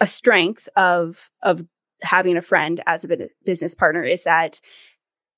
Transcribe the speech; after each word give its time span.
a 0.00 0.06
strength 0.06 0.68
of 0.76 1.30
of 1.42 1.64
having 2.02 2.36
a 2.36 2.42
friend 2.42 2.80
as 2.86 3.04
a 3.04 3.28
business 3.44 3.74
partner 3.74 4.02
is 4.02 4.24
that 4.24 4.60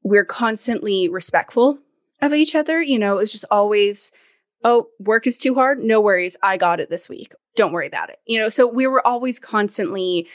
we're 0.03 0.25
constantly 0.25 1.09
respectful 1.09 1.79
of 2.21 2.33
each 2.33 2.55
other. 2.55 2.83
You 2.83 2.99
know, 2.99 3.19
it's 3.19 3.33
just 3.33 3.45
always, 3.51 4.13
oh, 4.65 4.89
work 4.99 5.27
is 5.27 5.39
too 5.39 5.55
hard. 5.55 5.83
No 5.83 6.01
worries. 6.01 6.37
I 6.43 6.57
got 6.57 6.81
it 6.81 6.91
this 6.91 7.09
week. 7.09 7.33
Don't 7.57 7.73
worry 7.73 7.87
about 7.87 8.11
it. 8.11 8.19
You 8.27 8.39
know, 8.39 8.49
so 8.49 8.67
we 8.67 8.87
were 8.87 9.07
always 9.07 9.39
constantly 9.39 10.29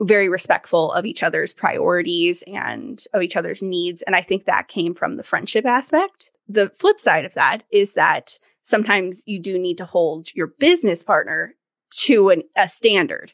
very 0.00 0.28
respectful 0.28 0.92
of 0.92 1.06
each 1.06 1.22
other's 1.22 1.54
priorities 1.54 2.42
and 2.46 3.02
of 3.14 3.22
each 3.22 3.36
other's 3.36 3.62
needs. 3.62 4.02
And 4.02 4.16
I 4.16 4.22
think 4.22 4.44
that 4.44 4.68
came 4.68 4.94
from 4.94 5.14
the 5.14 5.22
friendship 5.22 5.64
aspect. 5.64 6.30
The 6.48 6.68
flip 6.70 7.00
side 7.00 7.24
of 7.24 7.34
that 7.34 7.62
is 7.70 7.94
that 7.94 8.38
sometimes 8.62 9.22
you 9.26 9.38
do 9.38 9.58
need 9.58 9.78
to 9.78 9.84
hold 9.84 10.34
your 10.34 10.48
business 10.58 11.04
partner 11.04 11.54
to 12.00 12.30
an, 12.30 12.42
a 12.56 12.68
standard. 12.68 13.32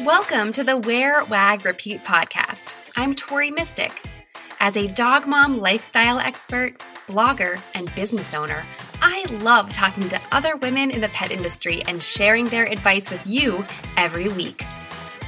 Welcome 0.00 0.50
to 0.54 0.64
the 0.64 0.76
Wear, 0.76 1.24
Wag, 1.26 1.64
Repeat 1.64 2.02
podcast. 2.02 2.74
I'm 2.96 3.14
Tori 3.14 3.52
Mistick. 3.52 3.92
As 4.58 4.76
a 4.76 4.88
dog 4.88 5.28
mom 5.28 5.56
lifestyle 5.56 6.18
expert, 6.18 6.80
blogger, 7.06 7.60
and 7.74 7.94
business 7.94 8.34
owner, 8.34 8.64
I 9.00 9.24
love 9.30 9.72
talking 9.72 10.08
to 10.08 10.20
other 10.32 10.56
women 10.56 10.90
in 10.90 11.00
the 11.00 11.10
pet 11.10 11.30
industry 11.30 11.80
and 11.86 12.02
sharing 12.02 12.46
their 12.46 12.66
advice 12.66 13.08
with 13.08 13.24
you 13.24 13.64
every 13.96 14.28
week. 14.30 14.64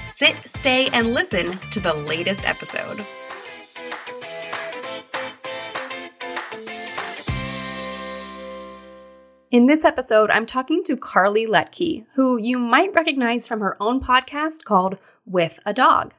Sit, 0.05 0.34
stay, 0.45 0.88
and 0.88 1.15
listen 1.15 1.57
to 1.71 1.79
the 1.79 1.95
latest 1.95 2.45
episode. 2.48 3.07
In 9.49 9.67
this 9.67 9.85
episode, 9.85 10.29
I'm 10.31 10.45
talking 10.45 10.83
to 10.85 10.97
Carly 10.97 11.47
Letke, 11.47 12.05
who 12.15 12.37
you 12.37 12.59
might 12.59 12.93
recognize 12.97 13.47
from 13.47 13.61
her 13.61 13.81
own 13.81 14.01
podcast 14.01 14.65
called 14.65 14.99
With 15.25 15.61
a 15.65 15.73
Dog. 15.73 16.15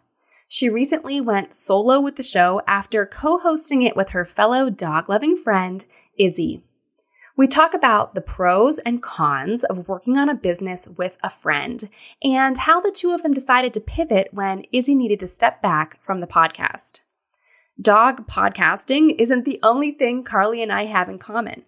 She 0.48 0.70
recently 0.70 1.20
went 1.20 1.54
solo 1.54 2.00
with 2.00 2.16
the 2.16 2.24
show 2.24 2.62
after 2.66 3.06
co 3.06 3.38
hosting 3.38 3.82
it 3.82 3.98
with 3.98 4.12
her 4.12 4.24
fellow 4.24 4.70
dog 4.70 5.10
loving 5.10 5.36
friend, 5.36 5.84
Izzy. 6.18 6.64
We 7.36 7.48
talk 7.48 7.74
about 7.74 8.16
the 8.16 8.22
pros 8.22 8.80
and 8.80 9.04
cons 9.04 9.66
of 9.66 9.90
working 9.90 10.18
on 10.18 10.30
a 10.30 10.34
business 10.34 10.88
with 10.88 11.18
a 11.22 11.30
friend 11.30 11.90
and 12.24 12.58
how 12.58 12.80
the 12.80 12.92
two 12.92 13.12
of 13.12 13.24
them 13.24 13.34
decided 13.34 13.74
to 13.74 13.82
pivot 13.82 14.30
when 14.32 14.64
Izzy 14.72 14.96
needed 14.96 15.20
to 15.20 15.28
step 15.28 15.62
back 15.62 16.02
from 16.02 16.22
the 16.22 16.28
podcast. 16.28 17.02
Dog 17.80 18.26
podcasting 18.26 19.20
isn't 19.20 19.44
the 19.44 19.60
only 19.64 19.92
thing 19.92 20.24
Carly 20.24 20.64
and 20.64 20.72
I 20.72 20.86
have 20.86 21.10
in 21.10 21.20
common. 21.20 21.64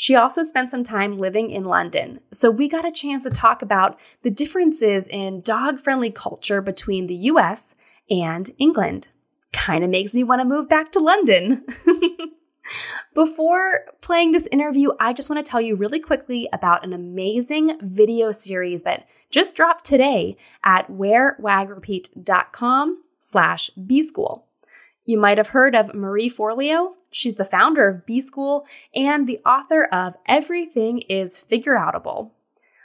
She 0.00 0.14
also 0.14 0.42
spent 0.44 0.70
some 0.70 0.82
time 0.82 1.18
living 1.18 1.50
in 1.50 1.66
London, 1.66 2.20
so 2.32 2.50
we 2.50 2.70
got 2.70 2.88
a 2.88 2.90
chance 2.90 3.24
to 3.24 3.30
talk 3.30 3.60
about 3.60 4.00
the 4.22 4.30
differences 4.30 5.06
in 5.06 5.42
dog 5.42 5.78
friendly 5.78 6.10
culture 6.10 6.62
between 6.62 7.06
the 7.06 7.16
US 7.16 7.74
and 8.08 8.48
England. 8.56 9.08
Kind 9.52 9.84
of 9.84 9.90
makes 9.90 10.14
me 10.14 10.24
want 10.24 10.40
to 10.40 10.46
move 10.46 10.70
back 10.70 10.90
to 10.92 11.00
London. 11.00 11.66
Before 13.14 13.80
playing 14.00 14.32
this 14.32 14.46
interview, 14.46 14.92
I 14.98 15.12
just 15.12 15.28
want 15.28 15.44
to 15.44 15.50
tell 15.50 15.60
you 15.60 15.76
really 15.76 16.00
quickly 16.00 16.48
about 16.50 16.82
an 16.82 16.94
amazing 16.94 17.78
video 17.82 18.30
series 18.30 18.84
that 18.84 19.06
just 19.28 19.54
dropped 19.54 19.84
today 19.84 20.38
at 20.64 20.90
wearwagrepeat.com 20.90 23.02
slash 23.18 23.70
bschool. 23.78 24.44
You 25.04 25.18
might 25.18 25.36
have 25.36 25.48
heard 25.48 25.74
of 25.74 25.92
Marie 25.92 26.30
Forleo. 26.30 26.92
She's 27.10 27.36
the 27.36 27.44
founder 27.44 27.88
of 27.88 28.06
B 28.06 28.20
School 28.20 28.66
and 28.94 29.26
the 29.26 29.40
author 29.44 29.84
of 29.84 30.16
Everything 30.26 31.00
is 31.02 31.36
Figureoutable. 31.36 32.30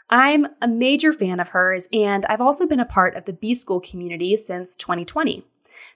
I'm 0.10 0.48
a 0.62 0.68
major 0.68 1.14
fan 1.14 1.40
of 1.40 1.50
hers, 1.50 1.90
and 1.92 2.26
I've 2.28 2.42
also 2.42 2.68
been 2.68 2.80
a 2.80 2.86
part 2.86 3.16
of 3.16 3.26
the 3.26 3.34
B 3.34 3.56
School 3.56 3.80
community 3.80 4.38
since 4.38 4.76
2020. 4.76 5.44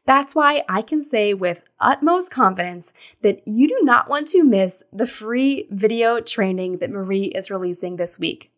That's 0.06 0.34
why 0.34 0.64
I 0.68 0.82
can 0.82 1.04
say 1.04 1.34
with 1.34 1.66
utmost 1.80 2.32
confidence 2.32 2.92
that 3.22 3.42
you 3.46 3.68
do 3.68 3.80
not 3.84 4.10
want 4.10 4.28
to 4.30 4.44
miss 4.44 4.84
the 4.92 5.06
free 5.06 5.68
video 5.70 6.20
training 6.20 6.80
that 6.80 6.90
Marie 6.90 7.26
is 7.26 7.52
releasing 7.52 7.98
this 7.98 8.18
week. 8.18 8.52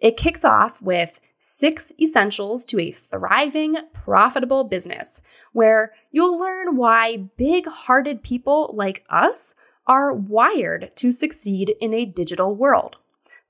It 0.00 0.16
kicks 0.16 0.44
off 0.44 0.82
with 0.82 1.20
six 1.38 1.92
essentials 2.00 2.64
to 2.66 2.80
a 2.80 2.92
thriving, 2.92 3.76
profitable 3.92 4.64
business, 4.64 5.20
where 5.52 5.92
you'll 6.10 6.38
learn 6.38 6.76
why 6.76 7.28
big 7.36 7.66
hearted 7.66 8.22
people 8.22 8.70
like 8.74 9.04
us 9.08 9.54
are 9.86 10.12
wired 10.12 10.90
to 10.96 11.12
succeed 11.12 11.74
in 11.80 11.94
a 11.94 12.04
digital 12.04 12.54
world. 12.54 12.96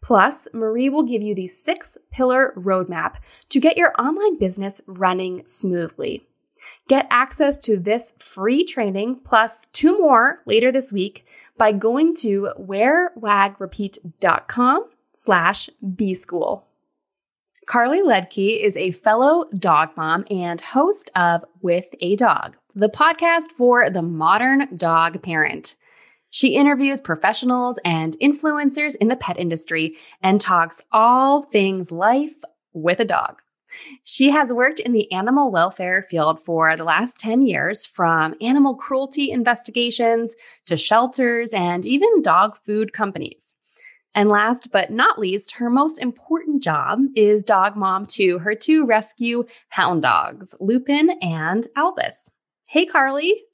Plus, 0.00 0.46
Marie 0.52 0.88
will 0.88 1.02
give 1.02 1.22
you 1.22 1.34
the 1.34 1.48
six 1.48 1.98
pillar 2.10 2.52
roadmap 2.56 3.16
to 3.48 3.58
get 3.60 3.76
your 3.76 3.92
online 4.00 4.38
business 4.38 4.80
running 4.86 5.42
smoothly. 5.46 6.24
Get 6.88 7.06
access 7.10 7.58
to 7.58 7.76
this 7.76 8.14
free 8.20 8.64
training 8.64 9.20
plus 9.24 9.66
two 9.72 9.98
more 9.98 10.42
later 10.46 10.72
this 10.72 10.92
week 10.92 11.24
by 11.56 11.72
going 11.72 12.14
to 12.16 12.50
wearwagrepeat.com 12.58 14.84
slash 15.12 15.68
bschool. 15.84 16.62
Carly 17.68 18.00
Letke 18.00 18.58
is 18.58 18.78
a 18.78 18.92
fellow 18.92 19.44
dog 19.58 19.90
mom 19.94 20.24
and 20.30 20.58
host 20.58 21.10
of 21.14 21.44
With 21.60 21.94
a 22.00 22.16
Dog, 22.16 22.56
the 22.74 22.88
podcast 22.88 23.50
for 23.58 23.90
the 23.90 24.00
modern 24.00 24.74
dog 24.78 25.22
parent. 25.22 25.76
She 26.30 26.54
interviews 26.54 27.02
professionals 27.02 27.78
and 27.84 28.16
influencers 28.22 28.96
in 28.96 29.08
the 29.08 29.16
pet 29.16 29.38
industry 29.38 29.98
and 30.22 30.40
talks 30.40 30.82
all 30.92 31.42
things 31.42 31.92
life 31.92 32.36
with 32.72 33.00
a 33.00 33.04
dog. 33.04 33.42
She 34.02 34.30
has 34.30 34.50
worked 34.50 34.80
in 34.80 34.92
the 34.92 35.12
animal 35.12 35.50
welfare 35.50 36.06
field 36.08 36.42
for 36.42 36.74
the 36.74 36.84
last 36.84 37.20
10 37.20 37.42
years, 37.42 37.84
from 37.84 38.34
animal 38.40 38.76
cruelty 38.76 39.30
investigations 39.30 40.34
to 40.64 40.78
shelters 40.78 41.52
and 41.52 41.84
even 41.84 42.22
dog 42.22 42.56
food 42.56 42.94
companies. 42.94 43.58
And 44.18 44.30
last 44.30 44.72
but 44.72 44.90
not 44.90 45.20
least, 45.20 45.52
her 45.52 45.70
most 45.70 46.00
important 46.00 46.60
job 46.60 46.98
is 47.14 47.44
dog 47.44 47.76
mom 47.76 48.04
to 48.06 48.40
her 48.40 48.52
two 48.52 48.84
rescue 48.84 49.44
hound 49.68 50.02
dogs, 50.02 50.56
Lupin 50.58 51.10
and 51.22 51.64
Albus. 51.76 52.32
Hey, 52.66 52.84
Carly. 52.84 53.44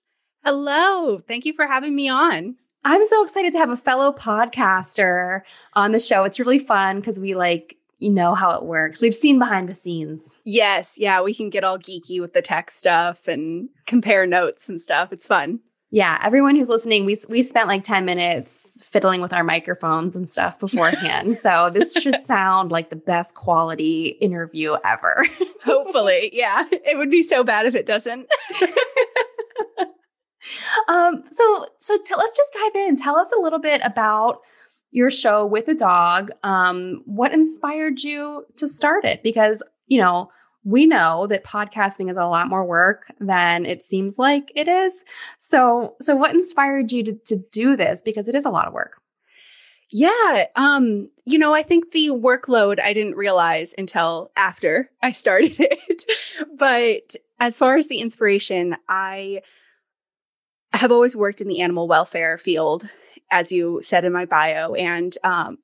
Hello. 0.42 1.20
Thank 1.28 1.44
you 1.44 1.52
for 1.52 1.66
having 1.66 1.94
me 1.94 2.08
on. 2.08 2.56
I'm 2.82 3.04
so 3.04 3.22
excited 3.22 3.52
to 3.52 3.58
have 3.58 3.68
a 3.68 3.76
fellow 3.76 4.10
podcaster 4.10 5.42
on 5.74 5.92
the 5.92 6.00
show. 6.00 6.24
It's 6.24 6.40
really 6.40 6.60
fun 6.60 6.98
because 6.98 7.20
we 7.20 7.34
like 7.34 7.76
you 7.98 8.08
know 8.08 8.34
how 8.34 8.52
it 8.52 8.64
works. 8.64 9.02
We've 9.02 9.14
seen 9.14 9.38
behind 9.38 9.68
the 9.68 9.74
scenes. 9.74 10.32
Yes, 10.46 10.94
yeah, 10.96 11.20
we 11.20 11.34
can 11.34 11.50
get 11.50 11.64
all 11.64 11.78
geeky 11.78 12.22
with 12.22 12.32
the 12.32 12.40
tech 12.40 12.70
stuff 12.70 13.28
and 13.28 13.68
compare 13.84 14.26
notes 14.26 14.70
and 14.70 14.80
stuff. 14.80 15.12
It's 15.12 15.26
fun 15.26 15.60
yeah, 15.94 16.18
everyone 16.24 16.56
who's 16.56 16.68
listening, 16.68 17.04
we 17.04 17.16
we 17.28 17.44
spent 17.44 17.68
like 17.68 17.84
10 17.84 18.04
minutes 18.04 18.82
fiddling 18.90 19.20
with 19.20 19.32
our 19.32 19.44
microphones 19.44 20.16
and 20.16 20.28
stuff 20.28 20.58
beforehand. 20.58 21.36
so 21.36 21.70
this 21.72 21.92
should 21.94 22.20
sound 22.20 22.72
like 22.72 22.90
the 22.90 22.96
best 22.96 23.36
quality 23.36 24.18
interview 24.20 24.74
ever. 24.84 25.24
Hopefully. 25.64 26.30
Yeah. 26.32 26.64
It 26.72 26.98
would 26.98 27.12
be 27.12 27.22
so 27.22 27.44
bad 27.44 27.66
if 27.66 27.76
it 27.76 27.86
doesn't. 27.86 28.26
um 30.88 31.22
so 31.30 31.66
so 31.78 31.96
t- 31.96 32.16
let's 32.16 32.36
just 32.36 32.52
dive 32.54 32.74
in. 32.88 32.96
Tell 32.96 33.16
us 33.16 33.30
a 33.30 33.40
little 33.40 33.60
bit 33.60 33.80
about 33.84 34.40
your 34.90 35.12
show 35.12 35.46
with 35.46 35.68
a 35.68 35.74
dog. 35.74 36.32
Um 36.42 37.02
what 37.04 37.32
inspired 37.32 38.02
you 38.02 38.44
to 38.56 38.66
start 38.66 39.04
it 39.04 39.22
because, 39.22 39.62
you 39.86 40.00
know, 40.00 40.28
we 40.64 40.86
know 40.86 41.26
that 41.26 41.44
podcasting 41.44 42.10
is 42.10 42.16
a 42.16 42.26
lot 42.26 42.48
more 42.48 42.64
work 42.64 43.06
than 43.20 43.66
it 43.66 43.82
seems 43.82 44.18
like 44.18 44.50
it 44.54 44.66
is. 44.66 45.04
So, 45.38 45.94
so 46.00 46.16
what 46.16 46.34
inspired 46.34 46.90
you 46.90 47.02
to, 47.04 47.12
to 47.26 47.36
do 47.52 47.76
this? 47.76 48.00
Because 48.02 48.28
it 48.28 48.34
is 48.34 48.46
a 48.46 48.50
lot 48.50 48.66
of 48.66 48.72
work. 48.72 49.00
Yeah. 49.90 50.46
Um, 50.56 51.10
you 51.26 51.38
know, 51.38 51.54
I 51.54 51.62
think 51.62 51.90
the 51.90 52.08
workload 52.08 52.80
I 52.80 52.94
didn't 52.94 53.16
realize 53.16 53.74
until 53.76 54.32
after 54.36 54.90
I 55.02 55.12
started 55.12 55.54
it. 55.60 56.04
but 56.56 57.14
as 57.38 57.58
far 57.58 57.76
as 57.76 57.88
the 57.88 57.98
inspiration, 57.98 58.76
I 58.88 59.42
have 60.72 60.90
always 60.90 61.14
worked 61.14 61.40
in 61.40 61.48
the 61.48 61.60
animal 61.60 61.86
welfare 61.86 62.38
field, 62.38 62.88
as 63.30 63.52
you 63.52 63.80
said 63.84 64.04
in 64.04 64.12
my 64.12 64.24
bio. 64.24 64.74
And 64.74 65.16
um, 65.22 65.58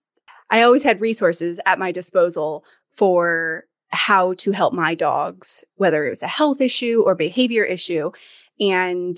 I 0.50 0.62
always 0.62 0.84
had 0.84 1.00
resources 1.00 1.58
at 1.64 1.78
my 1.78 1.90
disposal 1.90 2.64
for 2.92 3.64
how 3.90 4.34
to 4.34 4.52
help 4.52 4.72
my 4.72 4.94
dogs, 4.94 5.64
whether 5.76 6.06
it 6.06 6.10
was 6.10 6.22
a 6.22 6.28
health 6.28 6.60
issue 6.60 7.02
or 7.04 7.14
behavior 7.14 7.64
issue. 7.64 8.10
And 8.58 9.16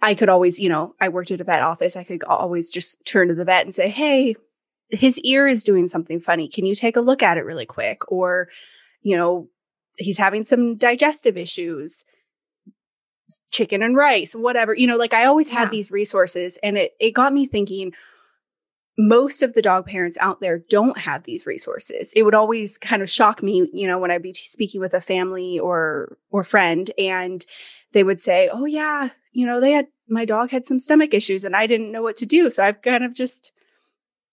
I 0.00 0.14
could 0.14 0.28
always, 0.28 0.58
you 0.58 0.68
know, 0.68 0.94
I 1.00 1.08
worked 1.08 1.30
at 1.30 1.40
a 1.40 1.44
vet 1.44 1.62
office. 1.62 1.96
I 1.96 2.04
could 2.04 2.24
always 2.24 2.68
just 2.68 3.04
turn 3.06 3.28
to 3.28 3.34
the 3.34 3.44
vet 3.44 3.64
and 3.64 3.74
say, 3.74 3.88
Hey, 3.88 4.34
his 4.90 5.18
ear 5.20 5.46
is 5.46 5.64
doing 5.64 5.88
something 5.88 6.20
funny. 6.20 6.48
Can 6.48 6.66
you 6.66 6.74
take 6.74 6.96
a 6.96 7.00
look 7.00 7.22
at 7.22 7.38
it 7.38 7.44
really 7.44 7.64
quick? 7.64 8.02
Or, 8.10 8.48
you 9.02 9.16
know, 9.16 9.48
he's 9.96 10.18
having 10.18 10.42
some 10.42 10.76
digestive 10.76 11.36
issues, 11.36 12.04
chicken 13.50 13.82
and 13.82 13.96
rice, 13.96 14.34
whatever, 14.34 14.74
you 14.74 14.86
know, 14.86 14.96
like 14.96 15.14
I 15.14 15.26
always 15.26 15.48
had 15.48 15.70
these 15.70 15.90
resources 15.90 16.58
and 16.62 16.76
it, 16.76 16.92
it 17.00 17.12
got 17.12 17.32
me 17.32 17.46
thinking, 17.46 17.92
most 18.98 19.42
of 19.42 19.54
the 19.54 19.62
dog 19.62 19.86
parents 19.86 20.18
out 20.20 20.40
there 20.40 20.58
don't 20.58 20.98
have 20.98 21.24
these 21.24 21.46
resources. 21.46 22.12
It 22.14 22.24
would 22.24 22.34
always 22.34 22.76
kind 22.76 23.02
of 23.02 23.10
shock 23.10 23.42
me, 23.42 23.68
you 23.72 23.86
know, 23.86 23.98
when 23.98 24.10
I'd 24.10 24.22
be 24.22 24.34
speaking 24.34 24.80
with 24.80 24.92
a 24.94 25.00
family 25.00 25.58
or 25.58 26.18
or 26.30 26.44
friend 26.44 26.90
and 26.98 27.44
they 27.92 28.04
would 28.04 28.20
say, 28.20 28.50
"Oh 28.52 28.66
yeah, 28.66 29.08
you 29.32 29.46
know, 29.46 29.60
they 29.60 29.72
had 29.72 29.86
my 30.08 30.24
dog 30.24 30.50
had 30.50 30.66
some 30.66 30.78
stomach 30.80 31.14
issues 31.14 31.44
and 31.44 31.56
I 31.56 31.66
didn't 31.66 31.92
know 31.92 32.02
what 32.02 32.16
to 32.16 32.26
do." 32.26 32.50
So 32.50 32.62
I've 32.62 32.82
kind 32.82 33.04
of 33.04 33.14
just 33.14 33.52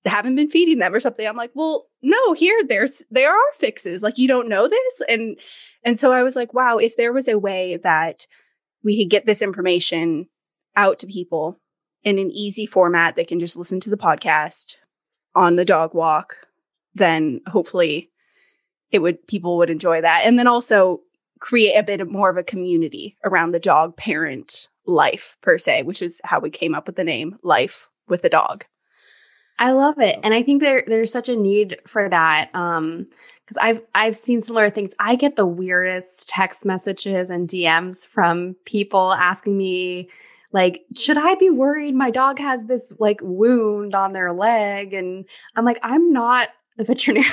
haven't 0.05 0.35
been 0.35 0.49
feeding 0.49 0.79
them 0.79 0.93
or 0.93 0.99
something. 0.99 1.27
I'm 1.27 1.37
like, 1.37 1.51
"Well, 1.53 1.87
no, 2.01 2.33
here 2.33 2.61
there's 2.67 3.03
there 3.11 3.31
are 3.31 3.53
fixes. 3.57 4.01
Like 4.03 4.17
you 4.17 4.27
don't 4.27 4.49
know 4.49 4.67
this?" 4.67 5.01
And 5.07 5.37
and 5.83 5.97
so 5.97 6.11
I 6.11 6.23
was 6.23 6.35
like, 6.35 6.53
"Wow, 6.53 6.77
if 6.77 6.97
there 6.97 7.13
was 7.13 7.27
a 7.27 7.39
way 7.39 7.77
that 7.77 8.27
we 8.83 9.01
could 9.01 9.09
get 9.09 9.25
this 9.25 9.41
information 9.41 10.27
out 10.75 10.99
to 10.99 11.07
people 11.07 11.57
in 12.09 12.17
an 12.19 12.31
easy 12.31 12.65
format 12.65 13.15
they 13.15 13.25
can 13.25 13.39
just 13.39 13.57
listen 13.57 13.79
to 13.79 13.89
the 13.89 13.97
podcast 13.97 14.75
on 15.35 15.55
the 15.55 15.65
dog 15.65 15.93
walk 15.93 16.35
then 16.95 17.39
hopefully 17.47 18.09
it 18.91 18.99
would 18.99 19.25
people 19.27 19.57
would 19.57 19.69
enjoy 19.69 20.01
that 20.01 20.23
and 20.25 20.37
then 20.39 20.47
also 20.47 20.99
create 21.39 21.75
a 21.75 21.83
bit 21.83 22.05
more 22.09 22.29
of 22.29 22.37
a 22.37 22.43
community 22.43 23.15
around 23.23 23.51
the 23.51 23.59
dog 23.59 23.95
parent 23.95 24.67
life 24.85 25.37
per 25.41 25.57
se 25.57 25.83
which 25.83 26.01
is 26.01 26.19
how 26.23 26.39
we 26.39 26.49
came 26.49 26.73
up 26.73 26.87
with 26.87 26.95
the 26.95 27.03
name 27.03 27.37
life 27.43 27.87
with 28.07 28.23
a 28.23 28.29
dog 28.29 28.65
I 29.61 29.73
love 29.73 29.99
it. 29.99 30.17
And 30.23 30.33
I 30.33 30.41
think 30.41 30.61
there 30.61 30.85
there's 30.87 31.11
such 31.11 31.27
a 31.27 31.35
need 31.35 31.77
for 31.85 32.07
that. 32.07 32.49
Um 32.53 33.07
because 33.45 33.57
I've 33.57 33.81
I've 33.93 34.15
seen 34.15 34.41
similar 34.41 34.69
things. 34.69 34.95
I 34.99 35.15
get 35.15 35.35
the 35.35 35.45
weirdest 35.45 36.29
text 36.29 36.65
messages 36.65 37.29
and 37.29 37.47
DMs 37.47 38.07
from 38.07 38.55
people 38.65 39.13
asking 39.13 39.57
me 39.57 40.09
like, 40.51 40.81
should 40.97 41.17
I 41.17 41.35
be 41.35 41.49
worried 41.49 41.95
my 41.95 42.11
dog 42.11 42.39
has 42.39 42.65
this 42.65 42.93
like 42.99 43.19
wound 43.21 43.93
on 43.93 44.13
their 44.13 44.33
leg? 44.33 44.93
And 44.93 45.25
I'm 45.55 45.65
like, 45.65 45.79
I'm 45.83 46.11
not 46.11 46.49
a 46.77 46.83
veterinarian. 46.83 47.31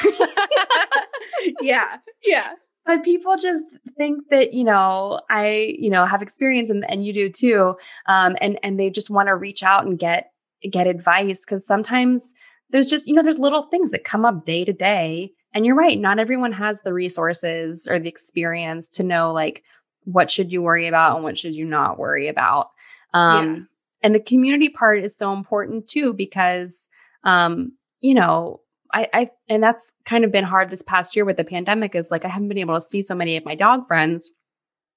yeah. 1.61 1.97
Yeah. 2.25 2.49
But 2.85 3.03
people 3.03 3.37
just 3.37 3.77
think 3.97 4.29
that, 4.31 4.53
you 4.53 4.65
know, 4.65 5.21
I, 5.29 5.75
you 5.79 5.91
know, 5.91 6.05
have 6.05 6.23
experience 6.23 6.71
and, 6.71 6.89
and 6.89 7.05
you 7.05 7.13
do 7.13 7.29
too. 7.29 7.77
Um, 8.07 8.37
and, 8.41 8.59
and 8.63 8.79
they 8.79 8.91
just 8.91 9.11
want 9.11 9.29
to 9.29 9.35
reach 9.35 9.63
out 9.63 9.87
and 9.87 9.99
get, 9.99 10.31
get 10.71 10.87
advice. 10.87 11.45
Cause 11.45 11.67
sometimes 11.67 12.35
there's 12.71 12.87
just, 12.87 13.07
you 13.07 13.15
know, 13.15 13.23
there's 13.23 13.39
little 13.39 13.65
things 13.65 13.91
that 13.91 14.05
come 14.05 14.25
up 14.25 14.45
day 14.45 14.65
to 14.65 14.73
day. 14.73 15.33
And 15.53 15.65
you're 15.65 15.75
right. 15.75 15.99
Not 15.99 16.19
everyone 16.19 16.53
has 16.53 16.83
the 16.83 16.93
resources 16.93 17.89
or 17.89 17.99
the 17.99 18.09
experience 18.09 18.91
to 18.91 19.03
know 19.03 19.33
like, 19.33 19.65
what 20.07 20.31
should 20.31 20.53
you 20.53 20.63
worry 20.63 20.87
about 20.87 21.17
and 21.17 21.25
what 21.25 21.37
should 21.37 21.55
you 21.55 21.65
not 21.65 21.99
worry 21.99 22.29
about. 22.29 22.71
Um, 23.13 23.55
yeah. 23.55 23.61
And 24.03 24.15
the 24.15 24.21
community 24.21 24.69
part 24.69 25.05
is 25.05 25.17
so 25.17 25.33
important 25.33 25.89
too, 25.89 26.15
because, 26.15 26.89
um, 27.25 27.73
you 28.01 28.15
know, 28.15 28.61
I, 28.95 29.09
I, 29.13 29.31
and 29.49 29.63
that's 29.63 29.95
kind 30.05 30.25
of 30.25 30.31
been 30.31 30.45
hard 30.45 30.69
this 30.69 30.83
past 30.83 31.17
year 31.17 31.25
with 31.25 31.37
the 31.37 31.45
pandemic 31.45 31.95
is 31.95 32.11
like 32.11 32.25
I 32.25 32.29
haven't 32.29 32.49
been 32.49 32.59
able 32.59 32.77
to 32.77 32.81
see 32.81 33.03
so 33.03 33.17
many 33.17 33.37
of 33.37 33.45
my 33.45 33.57
dog 33.57 33.89
friends, 33.89 34.31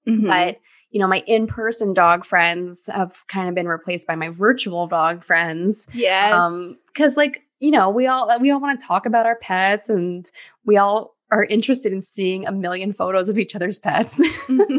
mm-hmm. 0.08 0.28
but 0.28 0.60
you 0.92 1.00
know, 1.00 1.08
my 1.08 1.24
in 1.28 1.48
person 1.48 1.94
dog 1.94 2.26
friends 2.26 2.88
have 2.94 3.26
kind 3.28 3.50
of 3.50 3.56
been 3.56 3.68
replaced 3.68 4.08
by 4.08 4.16
my 4.16 4.30
virtual 4.30 4.88
dog 4.88 5.24
friends. 5.24 5.88
Yes. 5.94 6.34
Um, 6.34 6.78
cause 6.96 7.18
like, 7.18 7.44
you 7.60 7.72
know, 7.72 7.90
we 7.90 8.08
all, 8.08 8.40
we 8.40 8.52
all 8.52 8.60
want 8.60 8.80
to 8.80 8.86
talk 8.86 9.06
about 9.06 9.26
our 9.26 9.36
pets 9.36 9.90
and 9.90 10.30
we 10.66 10.78
all 10.78 11.16
are 11.32 11.44
interested 11.44 11.94
in 11.94 12.02
seeing 12.02 12.46
a 12.46 12.52
million 12.52 12.94
photos 12.94 13.30
of 13.30 13.38
each 13.38 13.56
other's 13.56 13.80
pets. 13.80 14.20
Mm-hmm. 14.50 14.78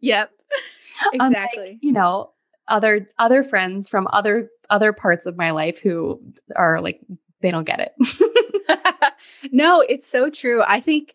yep. 0.00 0.30
Exactly. 1.12 1.62
Unlike, 1.62 1.78
you 1.82 1.92
know, 1.92 2.30
other 2.68 3.10
other 3.18 3.42
friends 3.42 3.86
from 3.88 4.08
other 4.10 4.48
other 4.70 4.94
parts 4.94 5.26
of 5.26 5.36
my 5.36 5.50
life 5.50 5.78
who 5.78 6.20
are 6.54 6.80
like 6.80 7.00
they 7.42 7.50
don't 7.50 7.66
get 7.66 7.80
it. 7.80 9.12
no, 9.52 9.82
it's 9.82 10.08
so 10.08 10.30
true. 10.30 10.62
I 10.66 10.80
think 10.80 11.12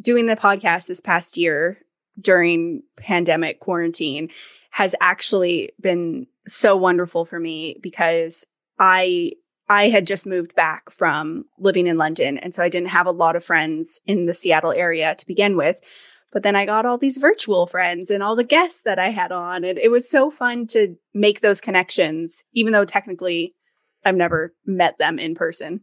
doing 0.00 0.26
the 0.26 0.36
podcast 0.36 0.86
this 0.86 1.00
past 1.00 1.36
year 1.36 1.78
during 2.20 2.82
pandemic 2.96 3.58
quarantine 3.58 4.30
has 4.70 4.94
actually 5.00 5.70
been 5.80 6.26
so 6.46 6.76
wonderful 6.76 7.24
for 7.24 7.40
me 7.40 7.76
because 7.82 8.46
I 8.78 9.32
I 9.68 9.88
had 9.88 10.06
just 10.06 10.26
moved 10.26 10.54
back 10.54 10.90
from 10.90 11.44
living 11.58 11.86
in 11.86 11.96
London 11.96 12.38
and 12.38 12.54
so 12.54 12.62
I 12.62 12.68
didn't 12.68 12.88
have 12.88 13.06
a 13.06 13.12
lot 13.12 13.36
of 13.36 13.44
friends 13.44 14.00
in 14.06 14.26
the 14.26 14.34
Seattle 14.34 14.72
area 14.72 15.14
to 15.14 15.26
begin 15.26 15.56
with. 15.56 15.78
But 16.32 16.42
then 16.42 16.56
I 16.56 16.66
got 16.66 16.84
all 16.84 16.98
these 16.98 17.16
virtual 17.16 17.66
friends 17.66 18.10
and 18.10 18.22
all 18.22 18.34
the 18.34 18.42
guests 18.42 18.82
that 18.82 18.98
I 18.98 19.10
had 19.10 19.30
on. 19.30 19.62
And 19.62 19.78
it 19.78 19.90
was 19.90 20.10
so 20.10 20.32
fun 20.32 20.66
to 20.68 20.96
make 21.14 21.40
those 21.40 21.60
connections, 21.60 22.42
even 22.52 22.72
though 22.72 22.84
technically 22.84 23.54
I've 24.04 24.16
never 24.16 24.52
met 24.66 24.98
them 24.98 25.20
in 25.20 25.36
person. 25.36 25.80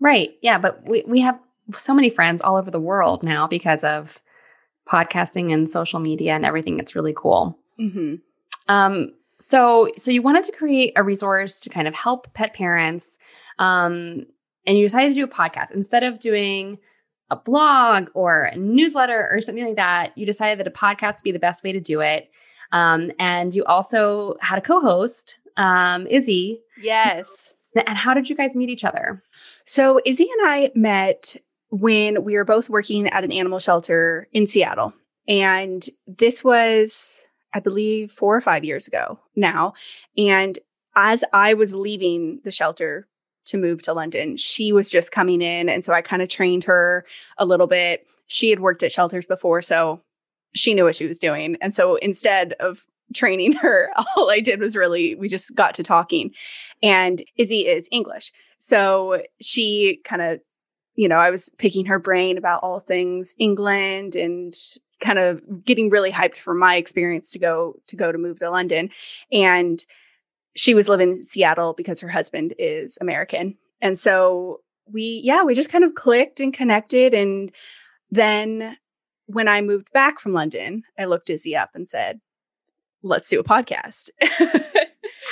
Right. 0.00 0.30
Yeah. 0.42 0.58
But 0.58 0.88
we, 0.88 1.04
we 1.06 1.20
have 1.20 1.38
so 1.76 1.92
many 1.92 2.08
friends 2.08 2.40
all 2.40 2.56
over 2.56 2.70
the 2.70 2.80
world 2.80 3.22
now 3.22 3.46
because 3.46 3.84
of 3.84 4.22
podcasting 4.88 5.52
and 5.52 5.68
social 5.68 6.00
media 6.00 6.32
and 6.32 6.46
everything. 6.46 6.78
It's 6.78 6.96
really 6.96 7.14
cool. 7.14 7.58
Mm-hmm. 7.78 8.14
Um, 8.68 9.12
so, 9.38 9.88
so 9.96 10.10
you 10.10 10.22
wanted 10.22 10.44
to 10.44 10.52
create 10.52 10.92
a 10.96 11.02
resource 11.02 11.60
to 11.60 11.70
kind 11.70 11.88
of 11.88 11.94
help 11.94 12.32
pet 12.34 12.54
parents, 12.54 13.18
um, 13.58 14.26
and 14.66 14.76
you 14.76 14.84
decided 14.84 15.10
to 15.10 15.14
do 15.14 15.24
a 15.24 15.28
podcast 15.28 15.70
instead 15.70 16.02
of 16.02 16.18
doing 16.18 16.78
a 17.30 17.36
blog 17.36 18.08
or 18.14 18.44
a 18.44 18.56
newsletter 18.56 19.28
or 19.30 19.40
something 19.40 19.64
like 19.64 19.76
that, 19.76 20.16
you 20.16 20.24
decided 20.24 20.58
that 20.58 20.66
a 20.66 20.70
podcast 20.70 21.16
would 21.16 21.24
be 21.24 21.32
the 21.32 21.38
best 21.38 21.62
way 21.62 21.72
to 21.72 21.80
do 21.80 22.00
it. 22.00 22.30
Um, 22.72 23.10
and 23.18 23.54
you 23.54 23.64
also 23.64 24.36
had 24.40 24.58
a 24.58 24.62
co-host, 24.62 25.38
um, 25.56 26.06
Izzy. 26.06 26.60
Yes. 26.80 27.54
And 27.74 27.96
how 27.96 28.14
did 28.14 28.28
you 28.28 28.36
guys 28.36 28.56
meet 28.56 28.70
each 28.70 28.84
other? 28.84 29.22
So 29.66 30.00
Izzy 30.04 30.26
and 30.38 30.48
I 30.48 30.70
met 30.74 31.36
when 31.70 32.24
we 32.24 32.34
were 32.36 32.44
both 32.44 32.70
working 32.70 33.08
at 33.08 33.24
an 33.24 33.32
animal 33.32 33.58
shelter 33.58 34.28
in 34.32 34.46
Seattle. 34.46 34.94
And 35.26 35.86
this 36.06 36.42
was, 36.42 37.20
I 37.54 37.60
believe, 37.60 38.12
four 38.12 38.36
or 38.36 38.40
five 38.40 38.64
years 38.64 38.86
ago 38.86 39.18
now. 39.36 39.74
And 40.16 40.58
as 40.96 41.24
I 41.32 41.54
was 41.54 41.74
leaving 41.74 42.40
the 42.44 42.50
shelter 42.50 43.06
to 43.48 43.56
move 43.56 43.82
to 43.82 43.92
London. 43.92 44.36
She 44.36 44.72
was 44.72 44.90
just 44.90 45.10
coming 45.10 45.42
in. 45.42 45.68
And 45.68 45.82
so 45.82 45.92
I 45.92 46.00
kind 46.02 46.22
of 46.22 46.28
trained 46.28 46.64
her 46.64 47.04
a 47.38 47.46
little 47.46 47.66
bit. 47.66 48.06
She 48.26 48.50
had 48.50 48.60
worked 48.60 48.82
at 48.82 48.92
shelters 48.92 49.26
before, 49.26 49.62
so 49.62 50.02
she 50.54 50.74
knew 50.74 50.84
what 50.84 50.96
she 50.96 51.06
was 51.06 51.18
doing. 51.18 51.56
And 51.60 51.74
so 51.74 51.96
instead 51.96 52.54
of 52.60 52.86
training 53.14 53.52
her, 53.62 53.90
all 54.16 54.30
I 54.30 54.40
did 54.40 54.60
was 54.60 54.76
really, 54.76 55.14
we 55.14 55.28
just 55.28 55.54
got 55.54 55.74
to 55.74 55.82
talking. 55.82 56.30
And 56.82 57.22
Izzy 57.36 57.60
is 57.66 57.88
English. 57.90 58.32
So 58.58 59.22
she 59.40 60.00
kind 60.04 60.22
of, 60.22 60.40
you 60.94 61.08
know, 61.08 61.18
I 61.18 61.30
was 61.30 61.50
picking 61.58 61.86
her 61.86 61.98
brain 61.98 62.36
about 62.38 62.62
all 62.62 62.80
things 62.80 63.34
England 63.38 64.14
and 64.14 64.54
kind 65.00 65.18
of 65.18 65.64
getting 65.64 65.90
really 65.90 66.12
hyped 66.12 66.38
for 66.38 66.54
my 66.54 66.76
experience 66.76 67.32
to 67.32 67.38
go 67.38 67.74
to 67.86 67.96
go 67.96 68.12
to 68.12 68.18
move 68.18 68.38
to 68.40 68.50
London. 68.50 68.90
And 69.32 69.84
she 70.56 70.74
was 70.74 70.88
living 70.88 71.10
in 71.12 71.22
Seattle 71.22 71.72
because 71.72 72.00
her 72.00 72.08
husband 72.08 72.54
is 72.58 72.98
American. 73.00 73.56
And 73.80 73.98
so 73.98 74.60
we, 74.86 75.20
yeah, 75.22 75.44
we 75.44 75.54
just 75.54 75.70
kind 75.70 75.84
of 75.84 75.94
clicked 75.94 76.40
and 76.40 76.52
connected. 76.52 77.14
And 77.14 77.52
then 78.10 78.76
when 79.26 79.46
I 79.48 79.60
moved 79.60 79.92
back 79.92 80.18
from 80.18 80.32
London, 80.32 80.82
I 80.98 81.04
looked 81.04 81.30
Izzy 81.30 81.54
up 81.54 81.70
and 81.74 81.86
said, 81.86 82.20
let's 83.02 83.28
do 83.28 83.38
a 83.38 83.44
podcast. 83.44 84.10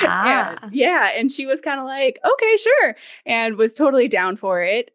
ah. 0.02 0.56
and, 0.62 0.73
yeah. 0.73 1.11
And 1.16 1.30
she 1.32 1.46
was 1.46 1.61
kind 1.61 1.80
of 1.80 1.87
like, 1.87 2.18
okay, 2.25 2.56
sure. 2.56 2.96
And 3.25 3.56
was 3.56 3.75
totally 3.75 4.08
down 4.08 4.37
for 4.37 4.62
it. 4.62 4.90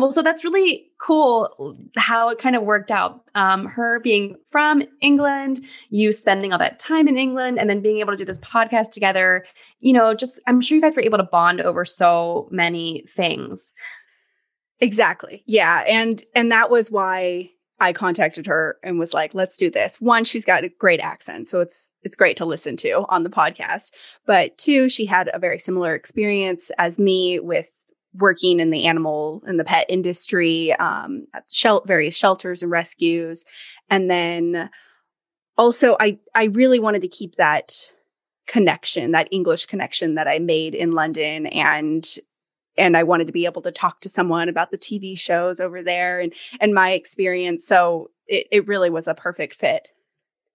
Well, 0.00 0.12
so 0.12 0.22
that's 0.22 0.44
really 0.44 0.88
cool 1.00 1.78
how 1.96 2.28
it 2.28 2.38
kind 2.38 2.56
of 2.56 2.62
worked 2.62 2.90
out. 2.90 3.22
Um, 3.34 3.66
her 3.66 4.00
being 4.00 4.36
from 4.50 4.82
England, 5.00 5.60
you 5.90 6.12
spending 6.12 6.52
all 6.52 6.58
that 6.58 6.78
time 6.78 7.08
in 7.08 7.16
England, 7.18 7.58
and 7.58 7.68
then 7.70 7.80
being 7.80 7.98
able 7.98 8.12
to 8.12 8.16
do 8.16 8.24
this 8.24 8.40
podcast 8.40 8.90
together. 8.90 9.44
You 9.80 9.92
know, 9.92 10.14
just 10.14 10.40
I'm 10.46 10.60
sure 10.60 10.76
you 10.76 10.82
guys 10.82 10.96
were 10.96 11.02
able 11.02 11.18
to 11.18 11.24
bond 11.24 11.60
over 11.60 11.84
so 11.84 12.48
many 12.50 13.04
things. 13.08 13.72
Exactly. 14.80 15.42
Yeah, 15.46 15.84
and 15.88 16.22
and 16.34 16.52
that 16.52 16.70
was 16.70 16.90
why 16.90 17.50
I 17.80 17.92
contacted 17.92 18.46
her 18.46 18.76
and 18.82 18.98
was 18.98 19.14
like, 19.14 19.34
"Let's 19.34 19.56
do 19.56 19.70
this." 19.70 20.00
One, 20.00 20.24
she's 20.24 20.44
got 20.44 20.64
a 20.64 20.68
great 20.68 21.00
accent, 21.00 21.48
so 21.48 21.60
it's 21.60 21.92
it's 22.02 22.16
great 22.16 22.36
to 22.38 22.44
listen 22.44 22.76
to 22.78 23.04
on 23.08 23.22
the 23.22 23.30
podcast. 23.30 23.92
But 24.26 24.56
two, 24.58 24.88
she 24.90 25.06
had 25.06 25.30
a 25.32 25.38
very 25.38 25.58
similar 25.58 25.94
experience 25.94 26.70
as 26.78 26.98
me 26.98 27.40
with 27.40 27.70
working 28.18 28.60
in 28.60 28.70
the 28.70 28.86
animal 28.86 29.42
and 29.46 29.58
the 29.58 29.64
pet 29.64 29.86
industry, 29.88 30.72
um, 30.74 31.26
at 31.34 31.44
shel- 31.50 31.84
various 31.86 32.16
shelters 32.16 32.62
and 32.62 32.70
rescues, 32.70 33.44
and 33.90 34.10
then 34.10 34.70
also 35.56 35.96
I 36.00 36.18
I 36.34 36.44
really 36.44 36.80
wanted 36.80 37.02
to 37.02 37.08
keep 37.08 37.36
that 37.36 37.92
connection, 38.46 39.12
that 39.12 39.28
English 39.30 39.66
connection 39.66 40.14
that 40.14 40.28
I 40.28 40.38
made 40.38 40.74
in 40.74 40.92
London, 40.92 41.46
and 41.46 42.06
and 42.78 42.96
I 42.96 43.02
wanted 43.02 43.26
to 43.26 43.32
be 43.32 43.46
able 43.46 43.62
to 43.62 43.72
talk 43.72 44.00
to 44.00 44.08
someone 44.08 44.48
about 44.48 44.70
the 44.70 44.78
TV 44.78 45.18
shows 45.18 45.60
over 45.60 45.82
there 45.82 46.20
and 46.20 46.32
and 46.60 46.74
my 46.74 46.92
experience. 46.92 47.66
So 47.66 48.10
it, 48.26 48.46
it 48.50 48.68
really 48.68 48.90
was 48.90 49.08
a 49.08 49.14
perfect 49.14 49.54
fit. 49.56 49.92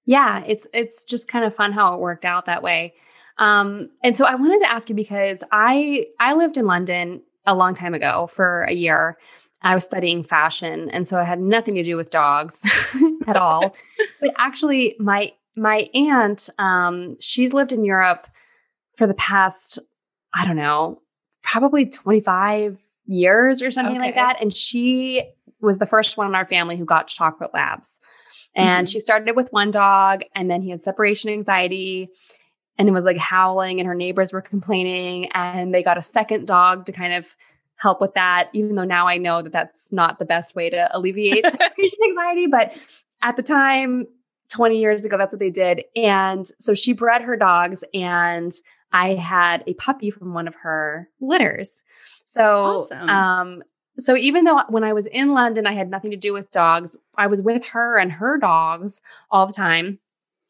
Yeah, 0.05 0.43
it's 0.45 0.67
it's 0.73 1.03
just 1.03 1.27
kind 1.27 1.45
of 1.45 1.55
fun 1.55 1.71
how 1.71 1.93
it 1.93 1.99
worked 1.99 2.25
out 2.25 2.45
that 2.45 2.63
way. 2.63 2.93
Um, 3.37 3.89
and 4.03 4.15
so 4.15 4.25
I 4.25 4.35
wanted 4.35 4.59
to 4.59 4.71
ask 4.71 4.89
you 4.89 4.95
because 4.95 5.43
I 5.51 6.07
I 6.19 6.33
lived 6.33 6.57
in 6.57 6.65
London 6.65 7.21
a 7.45 7.55
long 7.55 7.75
time 7.75 7.93
ago 7.93 8.27
for 8.27 8.63
a 8.63 8.74
year. 8.74 9.17
I 9.63 9.75
was 9.75 9.86
studying 9.86 10.24
fashion, 10.24 10.89
and 10.89 11.07
so 11.07 11.19
I 11.19 11.24
had 11.24 11.39
nothing 11.39 11.75
to 11.75 11.83
do 11.83 11.95
with 11.95 12.10
dogs 12.10 12.65
at 13.27 13.36
all. 13.36 13.75
but 14.19 14.31
actually, 14.38 14.95
my 15.00 15.33
my 15.55 15.89
aunt, 15.93 16.50
um, 16.57 17.17
she's 17.19 17.53
lived 17.53 17.71
in 17.71 17.86
Europe 17.86 18.27
for 18.95 19.05
the 19.05 19.13
past, 19.13 19.79
I 20.33 20.45
don't 20.45 20.55
know, 20.55 21.01
probably 21.43 21.86
25 21.86 22.79
years 23.05 23.62
or 23.62 23.71
something 23.71 23.98
okay. 23.98 24.05
like 24.05 24.15
that. 24.15 24.41
And 24.41 24.55
she 24.55 25.24
was 25.60 25.77
the 25.77 25.86
first 25.86 26.17
one 26.17 26.27
in 26.27 26.36
our 26.36 26.45
family 26.45 26.77
who 26.77 26.86
got 26.86 27.07
chocolate 27.07 27.53
labs. 27.53 28.00
And 28.55 28.88
mm-hmm. 28.88 28.91
she 28.91 29.00
started 29.00 29.36
with 29.36 29.51
one 29.51 29.71
dog, 29.71 30.21
and 30.36 30.50
then 30.50 30.62
he 30.62 30.71
had 30.71 30.81
separation 30.81 31.29
anxiety 31.29 32.10
and 32.81 32.89
it 32.89 32.93
was 32.93 33.05
like 33.05 33.17
howling, 33.17 33.79
and 33.79 33.85
her 33.85 33.93
neighbors 33.93 34.33
were 34.33 34.41
complaining. 34.41 35.27
And 35.33 35.71
they 35.71 35.83
got 35.83 36.00
a 36.00 36.01
second 36.01 36.47
dog 36.47 36.88
to 36.88 36.91
kind 36.91 37.13
of 37.13 37.38
help 37.75 38.01
with 38.01 38.15
that, 38.15 38.50
even 38.53 38.75
though 38.75 38.85
now 38.85 39.07
I 39.07 39.17
know 39.17 39.43
that 39.43 39.51
that's 39.51 39.91
not 39.91 40.17
the 40.17 40.25
best 40.25 40.55
way 40.55 40.71
to 40.71 40.89
alleviate 40.91 41.45
anxiety. 42.09 42.47
But 42.47 42.75
at 43.21 43.35
the 43.35 43.43
time, 43.43 44.07
20 44.50 44.79
years 44.79 45.05
ago, 45.05 45.15
that's 45.15 45.31
what 45.31 45.39
they 45.39 45.51
did. 45.51 45.83
And 45.95 46.47
so 46.57 46.73
she 46.73 46.91
bred 46.91 47.21
her 47.21 47.38
dogs, 47.38 47.83
and 47.93 48.51
I 48.91 49.13
had 49.13 49.63
a 49.67 49.75
puppy 49.75 50.09
from 50.09 50.33
one 50.33 50.47
of 50.47 50.55
her 50.55 51.07
litters. 51.19 51.83
So, 52.25 52.79
awesome. 52.79 53.09
um, 53.09 53.63
so 54.00 54.15
even 54.15 54.45
though 54.45 54.63
when 54.69 54.83
I 54.83 54.93
was 54.93 55.05
in 55.05 55.35
London, 55.35 55.67
I 55.67 55.73
had 55.73 55.91
nothing 55.91 56.09
to 56.09 56.17
do 56.17 56.33
with 56.33 56.50
dogs, 56.50 56.97
I 57.15 57.27
was 57.27 57.43
with 57.43 57.63
her 57.67 58.00
and 58.00 58.11
her 58.11 58.39
dogs 58.39 59.01
all 59.29 59.45
the 59.45 59.53
time. 59.53 60.00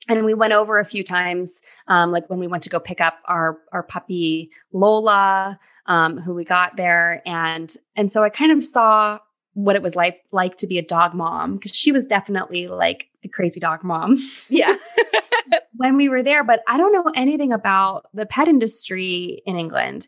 And 0.10 0.25
we 0.25 0.34
went 0.34 0.53
over 0.53 0.79
a 0.79 0.86
few 0.86 1.03
times, 1.03 1.62
um, 1.88 2.12
like 2.12 2.29
when 2.29 2.39
we 2.39 2.48
went 2.48 2.63
to 2.63 2.70
go 2.70 2.79
pick 2.79 3.00
up 3.01 3.20
our 3.25 3.60
our 3.72 3.84
puppy 3.84 4.51
Lola, 4.74 5.60
um, 5.86 6.17
who 6.17 6.34
we 6.34 6.43
got 6.43 6.75
there, 6.75 7.22
and 7.25 7.74
and 7.96 8.12
so 8.12 8.24
I 8.24 8.29
kind 8.29 8.51
of 8.51 8.63
saw 8.65 9.20
what 9.53 9.75
it 9.75 9.81
was 9.81 9.96
like 9.96 10.24
like 10.31 10.58
to 10.58 10.67
be 10.67 10.77
a 10.77 10.81
dog 10.81 11.13
mom 11.13 11.55
because 11.55 11.75
she 11.75 11.91
was 11.91 12.08
definitely 12.08 12.67
like 12.67 13.10
a 13.24 13.29
crazy 13.29 13.60
dog 13.60 13.84
mom. 13.84 14.17
Yeah. 14.50 14.75
when 15.75 15.98
we 15.98 16.10
were 16.10 16.24
there, 16.24 16.43
but 16.43 16.62
I 16.67 16.77
don't 16.77 16.93
know 16.93 17.12
anything 17.15 17.53
about 17.53 18.08
the 18.13 18.25
pet 18.25 18.48
industry 18.48 19.41
in 19.46 19.55
England. 19.58 20.08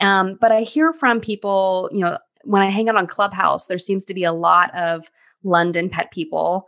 Um, 0.00 0.36
but 0.40 0.52
I 0.52 0.62
hear 0.62 0.92
from 0.92 1.20
people, 1.20 1.88
you 1.92 2.00
know, 2.00 2.18
when 2.44 2.62
I 2.62 2.70
hang 2.70 2.88
out 2.88 2.96
on 2.96 3.06
Clubhouse, 3.06 3.66
there 3.66 3.78
seems 3.78 4.04
to 4.06 4.14
be 4.14 4.24
a 4.24 4.32
lot 4.32 4.74
of 4.74 5.10
London 5.44 5.88
pet 5.88 6.10
people, 6.10 6.66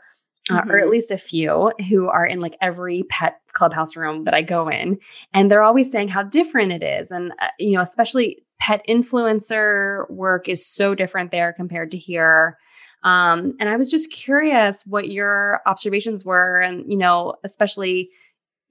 uh, 0.51 0.61
mm-hmm. 0.61 0.71
or 0.71 0.77
at 0.77 0.83
mm-hmm. 0.83 0.93
least 0.93 1.11
a 1.11 1.19
few 1.19 1.73
who 1.89 2.09
are 2.09 2.27
in 2.27 2.41
like 2.41 2.57
every 2.61 3.05
pet 3.09 3.41
clubhouse 3.53 3.97
room 3.97 4.25
that 4.25 4.35
I 4.35 4.43
go 4.43 4.69
in. 4.69 4.99
And 5.33 5.51
they're 5.51 5.63
always 5.63 5.91
saying 5.91 6.09
how 6.09 6.23
different 6.23 6.73
it 6.73 6.83
is. 6.83 7.11
And, 7.11 7.33
uh, 7.41 7.49
you 7.59 7.73
know, 7.73 7.81
especially 7.81 8.45
pet 8.61 8.83
influencer 8.89 10.09
work 10.11 10.49
is 10.49 10.67
so 10.67 10.95
different 10.95 11.31
there 11.31 11.53
compared 11.53 11.91
to 11.91 11.99
here. 11.99 12.59
Um, 13.03 13.53
and 13.61 13.69
I 13.69 13.77
was 13.77 13.91
just 13.91 14.11
curious 14.11 14.85
what 14.87 15.11
your 15.11 15.61
observations 15.67 16.25
were, 16.25 16.61
and 16.61 16.91
you 16.91 16.97
know, 16.97 17.35
especially, 17.45 18.09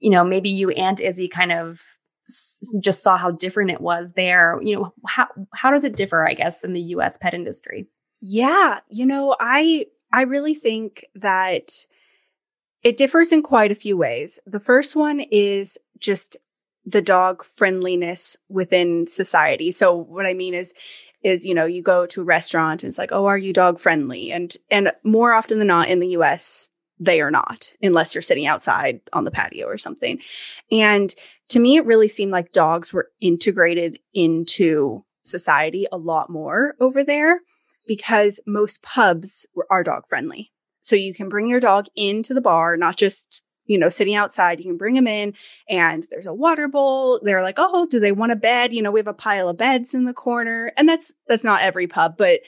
you 0.00 0.10
know, 0.10 0.24
maybe 0.24 0.50
you 0.50 0.70
and 0.70 1.00
Izzy 1.00 1.28
kind 1.28 1.52
of 1.52 1.80
s- 2.28 2.60
just 2.80 3.04
saw 3.04 3.16
how 3.16 3.30
different 3.30 3.70
it 3.70 3.80
was 3.80 4.14
there. 4.14 4.60
You 4.60 4.74
know, 4.76 4.94
how 5.06 5.28
how 5.54 5.70
does 5.70 5.84
it 5.84 5.94
differ, 5.94 6.28
I 6.28 6.34
guess, 6.34 6.58
than 6.58 6.72
the 6.72 6.80
U.S. 6.80 7.16
pet 7.16 7.32
industry? 7.32 7.86
Yeah, 8.20 8.80
you 8.88 9.06
know, 9.06 9.36
I 9.38 9.86
I 10.14 10.22
really 10.22 10.54
think 10.54 11.04
that 11.16 11.86
it 12.84 12.96
differs 12.96 13.32
in 13.32 13.42
quite 13.42 13.72
a 13.72 13.74
few 13.74 13.96
ways. 13.96 14.38
The 14.46 14.60
first 14.60 14.94
one 14.94 15.18
is 15.18 15.76
just 15.98 16.36
the 16.86 17.02
dog 17.02 17.42
friendliness 17.42 18.36
within 18.48 19.08
society. 19.08 19.72
So 19.72 19.92
what 19.92 20.24
I 20.24 20.34
mean 20.34 20.54
is 20.54 20.72
is 21.24 21.44
you 21.44 21.54
know 21.54 21.64
you 21.64 21.82
go 21.82 22.06
to 22.06 22.20
a 22.20 22.24
restaurant 22.24 22.82
and 22.82 22.88
it's 22.88 22.98
like 22.98 23.10
oh 23.10 23.24
are 23.24 23.38
you 23.38 23.52
dog 23.52 23.80
friendly 23.80 24.30
and 24.30 24.56
and 24.70 24.92
more 25.02 25.32
often 25.32 25.58
than 25.58 25.66
not 25.66 25.88
in 25.88 25.98
the 25.98 26.14
US 26.18 26.70
they 27.00 27.20
are 27.20 27.30
not 27.30 27.74
unless 27.82 28.14
you're 28.14 28.22
sitting 28.22 28.46
outside 28.46 29.00
on 29.14 29.24
the 29.24 29.30
patio 29.30 29.66
or 29.66 29.78
something 29.78 30.20
and 30.70 31.14
to 31.48 31.58
me 31.58 31.76
it 31.76 31.86
really 31.86 32.08
seemed 32.08 32.30
like 32.30 32.52
dogs 32.52 32.92
were 32.92 33.10
integrated 33.22 33.98
into 34.12 35.02
society 35.24 35.86
a 35.90 35.96
lot 35.96 36.28
more 36.28 36.74
over 36.78 37.02
there 37.02 37.40
because 37.86 38.40
most 38.46 38.82
pubs 38.82 39.46
are 39.70 39.82
dog 39.82 40.08
friendly 40.08 40.52
so 40.80 40.96
you 40.96 41.14
can 41.14 41.28
bring 41.28 41.48
your 41.48 41.60
dog 41.60 41.86
into 41.96 42.34
the 42.34 42.40
bar 42.40 42.76
not 42.76 42.96
just 42.96 43.42
you 43.66 43.78
know, 43.78 43.88
sitting 43.88 44.14
outside. 44.14 44.58
You 44.58 44.66
can 44.66 44.76
bring 44.76 44.94
them 44.94 45.06
in 45.06 45.34
and 45.68 46.06
there's 46.10 46.26
a 46.26 46.34
water 46.34 46.68
bowl. 46.68 47.20
They're 47.22 47.42
like, 47.42 47.56
"Oh, 47.58 47.86
do 47.86 47.98
they 47.98 48.12
want 48.12 48.32
a 48.32 48.36
bed?" 48.36 48.72
You 48.72 48.82
know, 48.82 48.90
we 48.90 49.00
have 49.00 49.06
a 49.06 49.14
pile 49.14 49.48
of 49.48 49.56
beds 49.56 49.94
in 49.94 50.04
the 50.04 50.12
corner. 50.12 50.72
And 50.76 50.88
that's 50.88 51.14
that's 51.28 51.44
not 51.44 51.62
every 51.62 51.86
pub, 51.86 52.16
but 52.16 52.40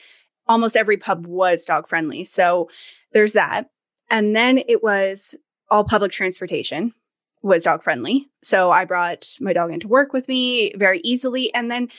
almost 0.47 0.75
every 0.75 0.97
pub 0.97 1.25
was 1.25 1.65
dog 1.65 1.89
friendly. 1.89 2.25
So 2.25 2.69
there's 3.13 3.33
that. 3.33 3.69
And 4.09 4.35
then 4.35 4.59
it 4.67 4.83
was 4.83 5.35
all 5.69 5.83
public 5.83 6.11
transportation 6.11 6.93
was 7.41 7.63
dog 7.63 7.83
friendly. 7.83 8.27
So 8.43 8.71
I 8.71 8.85
brought 8.85 9.27
my 9.39 9.53
dog 9.53 9.71
into 9.71 9.87
work 9.87 10.13
with 10.13 10.27
me 10.27 10.73
very 10.75 10.99
easily 11.03 11.53
and 11.53 11.69
then 11.69 11.89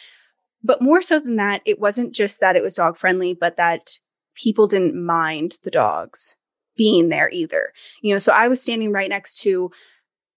but 0.62 0.82
more 0.82 1.00
so 1.00 1.20
than 1.20 1.36
that, 1.36 1.62
it 1.64 1.80
wasn't 1.80 2.14
just 2.14 2.40
that 2.40 2.56
it 2.56 2.62
was 2.62 2.74
dog 2.74 2.96
friendly, 2.96 3.34
but 3.34 3.56
that 3.56 3.98
people 4.34 4.66
didn't 4.66 4.94
mind 4.94 5.58
the 5.62 5.70
dogs 5.70 6.36
being 6.76 7.08
there 7.08 7.30
either. 7.32 7.72
You 8.02 8.14
know, 8.14 8.18
so 8.18 8.32
I 8.32 8.48
was 8.48 8.62
standing 8.62 8.92
right 8.92 9.08
next 9.08 9.40
to 9.42 9.70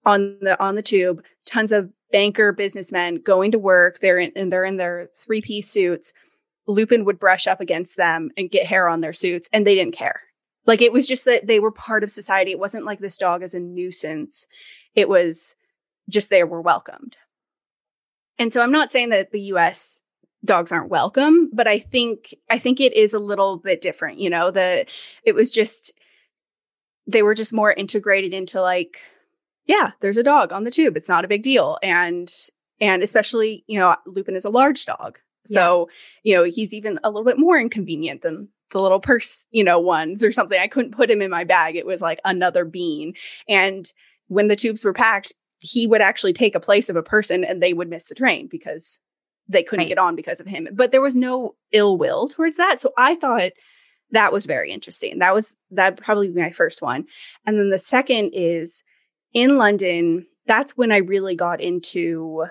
on 0.05 0.37
the 0.41 0.59
on 0.59 0.75
the 0.75 0.81
tube, 0.81 1.23
tons 1.45 1.71
of 1.71 1.91
banker 2.11 2.51
businessmen 2.51 3.21
going 3.23 3.51
to 3.51 3.59
work. 3.59 3.99
They're 3.99 4.19
in 4.19 4.31
and 4.35 4.51
they're 4.51 4.65
in 4.65 4.77
their 4.77 5.09
three 5.15 5.41
piece 5.41 5.69
suits. 5.69 6.13
Lupin 6.67 7.05
would 7.05 7.19
brush 7.19 7.47
up 7.47 7.59
against 7.59 7.97
them 7.97 8.31
and 8.37 8.51
get 8.51 8.67
hair 8.67 8.87
on 8.87 9.01
their 9.01 9.13
suits, 9.13 9.49
and 9.51 9.65
they 9.65 9.75
didn't 9.75 9.95
care. 9.95 10.21
Like 10.65 10.81
it 10.81 10.93
was 10.93 11.07
just 11.07 11.25
that 11.25 11.47
they 11.47 11.59
were 11.59 11.71
part 11.71 12.03
of 12.03 12.11
society. 12.11 12.51
It 12.51 12.59
wasn't 12.59 12.85
like 12.85 12.99
this 12.99 13.17
dog 13.17 13.43
is 13.43 13.53
a 13.53 13.59
nuisance. 13.59 14.45
It 14.93 15.09
was 15.09 15.55
just 16.09 16.29
they 16.29 16.43
were 16.43 16.61
welcomed. 16.61 17.17
And 18.37 18.51
so 18.51 18.61
I'm 18.61 18.71
not 18.71 18.91
saying 18.91 19.09
that 19.09 19.31
the 19.31 19.41
US 19.53 20.01
dogs 20.43 20.71
aren't 20.71 20.89
welcome, 20.89 21.49
but 21.53 21.67
I 21.67 21.79
think 21.79 22.33
I 22.49 22.57
think 22.57 22.79
it 22.79 22.95
is 22.95 23.13
a 23.13 23.19
little 23.19 23.57
bit 23.57 23.81
different, 23.81 24.17
you 24.17 24.29
know, 24.29 24.51
the 24.51 24.85
it 25.23 25.35
was 25.35 25.51
just 25.51 25.93
they 27.07 27.23
were 27.23 27.33
just 27.33 27.53
more 27.53 27.71
integrated 27.71 28.33
into 28.33 28.61
like 28.61 28.99
yeah 29.65 29.91
there's 29.99 30.17
a 30.17 30.23
dog 30.23 30.51
on 30.51 30.63
the 30.63 30.71
tube 30.71 30.97
it's 30.97 31.09
not 31.09 31.25
a 31.25 31.27
big 31.27 31.43
deal 31.43 31.77
and 31.83 32.33
and 32.79 33.03
especially 33.03 33.63
you 33.67 33.79
know 33.79 33.95
lupin 34.05 34.35
is 34.35 34.45
a 34.45 34.49
large 34.49 34.85
dog 34.85 35.19
so 35.45 35.87
yeah. 36.23 36.31
you 36.31 36.37
know 36.37 36.43
he's 36.51 36.73
even 36.73 36.99
a 37.03 37.09
little 37.09 37.25
bit 37.25 37.39
more 37.39 37.59
inconvenient 37.59 38.21
than 38.21 38.47
the 38.71 38.81
little 38.81 38.99
purse 38.99 39.47
you 39.51 39.63
know 39.63 39.79
ones 39.79 40.23
or 40.23 40.31
something 40.31 40.59
i 40.59 40.67
couldn't 40.67 40.95
put 40.95 41.09
him 41.09 41.21
in 41.21 41.29
my 41.29 41.43
bag 41.43 41.75
it 41.75 41.85
was 41.85 42.01
like 42.01 42.19
another 42.25 42.65
bean 42.65 43.13
and 43.47 43.93
when 44.27 44.47
the 44.47 44.55
tubes 44.55 44.85
were 44.85 44.93
packed 44.93 45.33
he 45.59 45.85
would 45.85 46.01
actually 46.01 46.33
take 46.33 46.55
a 46.55 46.59
place 46.59 46.89
of 46.89 46.95
a 46.95 47.03
person 47.03 47.43
and 47.43 47.61
they 47.61 47.73
would 47.73 47.89
miss 47.89 48.07
the 48.07 48.15
train 48.15 48.47
because 48.47 48.99
they 49.49 49.63
couldn't 49.63 49.83
right. 49.83 49.89
get 49.89 49.97
on 49.97 50.15
because 50.15 50.39
of 50.39 50.47
him 50.47 50.67
but 50.73 50.91
there 50.91 51.01
was 51.01 51.17
no 51.17 51.55
ill 51.71 51.97
will 51.97 52.27
towards 52.27 52.57
that 52.57 52.79
so 52.79 52.91
i 52.97 53.15
thought 53.15 53.51
that 54.11 54.33
was 54.33 54.45
very 54.45 54.71
interesting. 54.71 55.19
That 55.19 55.33
was 55.33 55.55
that 55.71 55.97
probably 56.01 56.29
be 56.29 56.41
my 56.41 56.51
first 56.51 56.81
one. 56.81 57.05
And 57.45 57.57
then 57.57 57.69
the 57.69 57.79
second 57.79 58.31
is 58.33 58.83
in 59.33 59.57
London, 59.57 60.25
that's 60.45 60.77
when 60.77 60.91
I 60.91 60.97
really 60.97 61.35
got 61.35 61.61
into 61.61 62.45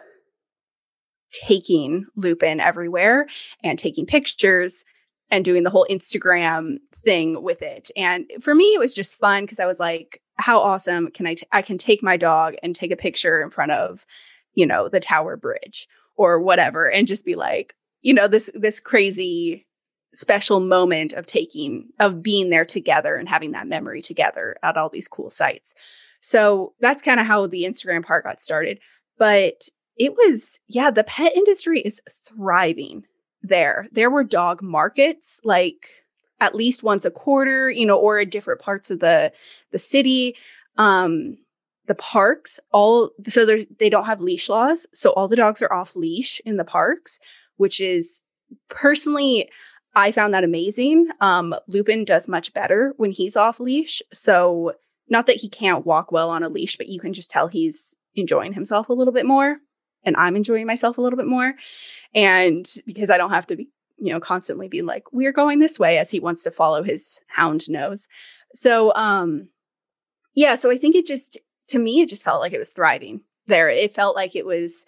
taking 1.33 2.07
Lupin 2.17 2.61
everywhere 2.61 3.27
and 3.63 3.79
taking 3.79 4.07
pictures 4.07 4.85
and 5.31 5.45
doing 5.45 5.63
the 5.63 5.71
whole 5.71 5.87
Instagram 5.89 6.79
thing 6.93 7.43
with 7.43 7.63
it. 7.63 7.91
And 7.97 8.29
for 8.41 8.55
me, 8.55 8.65
it 8.75 8.81
was 8.81 8.95
just 8.95 9.19
fun 9.19 9.45
because 9.45 9.61
I 9.61 9.67
was 9.67 9.79
like, 9.79 10.21
how 10.37 10.61
awesome 10.61 11.11
can 11.11 11.27
I? 11.27 11.35
T- 11.35 11.47
I 11.53 11.63
can 11.63 11.79
take 11.79 12.03
my 12.03 12.17
dog 12.17 12.55
and 12.63 12.75
take 12.75 12.91
a 12.91 12.97
picture 12.97 13.41
in 13.41 13.51
front 13.51 13.71
of, 13.71 14.07
you 14.55 14.67
know, 14.67 14.89
the 14.89 14.99
Tower 14.99 15.37
Bridge 15.37 15.87
or 16.21 16.39
whatever 16.39 16.91
and 16.91 17.07
just 17.07 17.25
be 17.25 17.35
like, 17.35 17.75
you 18.03 18.13
know, 18.13 18.29
this, 18.29 18.51
this 18.53 18.79
crazy 18.79 19.67
special 20.13 20.61
moment 20.61 21.15
of 21.15 21.25
taking 21.25 21.89
of 21.99 22.23
being 22.23 22.51
there 22.51 22.65
together 22.67 23.17
and 23.17 23.27
having 23.27 23.53
that 23.53 23.67
memory 23.67 24.03
together 24.03 24.57
at 24.63 24.77
all 24.77 24.91
these 24.91 25.09
cool 25.09 25.31
sites. 25.31 25.75
So 26.21 26.75
that's 26.81 27.01
kind 27.01 27.21
of 27.21 27.27
how 27.27 27.47
the 27.47 27.65
Instagram 27.65 28.05
part 28.05 28.25
got 28.25 28.39
started. 28.39 28.81
But 29.17 29.69
it 29.97 30.13
was, 30.13 30.61
yeah, 30.69 30.91
the 30.91 31.05
pet 31.05 31.35
industry 31.35 31.81
is 31.81 32.03
thriving 32.11 33.07
there. 33.43 33.87
There 33.93 34.11
were 34.11 34.25
dog 34.25 34.61
markets 34.61 35.41
like 35.43 35.89
at 36.39 36.55
least 36.55 36.83
once 36.83 37.07
a 37.07 37.11
quarter, 37.11 37.71
you 37.71 37.87
know, 37.87 37.99
or 37.99 38.19
in 38.21 38.29
different 38.29 38.61
parts 38.61 38.91
of 38.91 39.01
the 39.01 39.33
the 39.73 39.79
city. 39.79 40.37
Um 40.77 41.39
the 41.91 41.95
parks 41.97 42.61
all 42.71 43.11
so 43.27 43.45
there's 43.45 43.67
they 43.81 43.91
don't 43.91 44.07
have 44.07 44.21
leash 44.21 44.49
laws, 44.49 44.87
so 44.95 45.11
all 45.11 45.27
the 45.27 45.35
dogs 45.35 45.61
are 45.61 45.73
off 45.73 45.97
leash 45.97 46.41
in 46.47 46.57
the 46.57 46.65
parks, 46.65 47.19
which 47.57 47.81
is 47.81 48.23
personally 48.69 49.51
I 49.97 50.13
found 50.13 50.33
that 50.35 50.45
amazing. 50.45 51.09
Um, 51.21 51.53
Lupin 51.67 52.05
does 52.05 52.29
much 52.29 52.55
better 52.55 52.95
when 52.97 53.11
he's 53.11 53.37
off 53.37 53.59
leash. 53.59 54.03
So, 54.13 54.75
not 55.09 55.27
that 55.27 55.41
he 55.41 55.49
can't 55.49 55.85
walk 55.85 56.13
well 56.13 56.31
on 56.31 56.45
a 56.45 56.49
leash, 56.49 56.77
but 56.77 56.89
you 56.89 57.01
can 57.01 57.13
just 57.13 57.29
tell 57.29 57.49
he's 57.49 57.97
enjoying 58.15 58.53
himself 58.53 58.89
a 58.89 58.93
little 58.93 59.13
bit 59.13 59.27
more 59.27 59.57
and 60.05 60.17
I'm 60.17 60.37
enjoying 60.37 60.67
myself 60.67 60.97
a 60.97 61.01
little 61.01 61.17
bit 61.17 61.27
more. 61.27 61.55
And 62.15 62.65
because 62.87 63.11
I 63.11 63.17
don't 63.17 63.33
have 63.33 63.49
to 63.49 63.57
be, 63.57 63.69
you 63.99 64.13
know, 64.13 64.21
constantly 64.21 64.69
be 64.69 64.83
like, 64.83 65.13
we're 65.13 65.33
going 65.33 65.59
this 65.59 65.81
way 65.81 65.99
as 65.99 66.13
he 66.13 66.21
wants 66.21 66.45
to 66.45 66.53
follow 66.53 66.83
his 66.83 67.21
hound 67.27 67.69
nose. 67.69 68.07
So, 68.55 68.95
um, 68.95 69.49
yeah, 70.35 70.55
so 70.55 70.71
I 70.71 70.79
think 70.79 70.95
it 70.95 71.07
just, 71.07 71.39
to 71.71 71.79
me, 71.79 72.01
it 72.01 72.09
just 72.09 72.25
felt 72.25 72.41
like 72.41 72.53
it 72.53 72.59
was 72.59 72.71
thriving 72.71 73.23
there. 73.47 73.69
It 73.69 73.95
felt 73.95 74.17
like 74.17 74.37
it 74.37 74.47
was, 74.47 74.87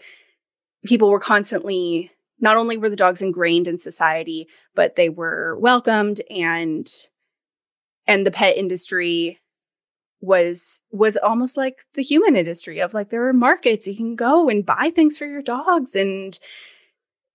people 0.85 1.11
were 1.11 1.21
constantly, 1.21 2.11
not 2.41 2.57
only 2.57 2.77
were 2.77 2.91
the 2.91 2.97
dogs 2.97 3.23
ingrained 3.23 3.69
in 3.69 3.79
society, 3.79 4.47
but 4.75 4.97
they 4.97 5.09
were 5.09 5.59
welcomed 5.59 6.21
and, 6.31 6.91
and 8.07 8.27
the 8.27 8.31
pet 8.31 8.57
industry 8.57 9.39
was 10.23 10.81
was 10.93 11.17
almost 11.17 11.57
like 11.57 11.85
the 11.95 12.03
human 12.03 12.37
industry 12.37 12.81
of 12.81 12.95
like 12.95 13.11
there 13.11 13.21
were 13.21 13.33
markets 13.33 13.89
you 13.89 13.97
can 13.97 14.15
go 14.15 14.49
and 14.49 14.65
buy 14.65 14.91
things 14.95 15.19
for 15.19 15.27
your 15.27 15.43
dogs 15.43 15.97
and 15.97 16.39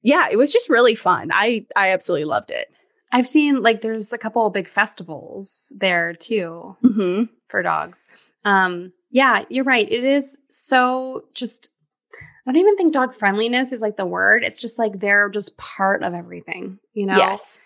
yeah 0.02 0.28
it 0.32 0.38
was 0.38 0.54
just 0.54 0.70
really 0.70 0.96
fun 0.96 1.30
i 1.34 1.66
i 1.76 1.92
absolutely 1.92 2.24
loved 2.24 2.50
it 2.50 2.70
i've 3.12 3.28
seen 3.28 3.62
like 3.62 3.82
there's 3.82 4.14
a 4.14 4.18
couple 4.18 4.50
big 4.50 4.70
festivals 4.70 5.72
there 5.76 6.14
too 6.14 6.78
mm-hmm. 6.82 7.24
for 7.50 7.62
dogs 7.62 8.08
um 8.46 8.94
yeah 9.10 9.46
you're 9.50 9.64
right 9.64 9.92
it 9.92 10.04
is 10.04 10.38
so 10.50 11.26
just 11.34 11.70
i 12.14 12.52
don't 12.52 12.58
even 12.58 12.78
think 12.78 12.94
dog 12.94 13.14
friendliness 13.14 13.72
is 13.72 13.82
like 13.82 13.98
the 13.98 14.06
word 14.06 14.44
it's 14.44 14.62
just 14.62 14.78
like 14.78 15.00
they're 15.00 15.30
just 15.30 15.58
part 15.58 16.04
of 16.04 16.14
everything 16.14 16.80
you 16.94 17.06
know 17.06 17.18
yes 17.18 17.60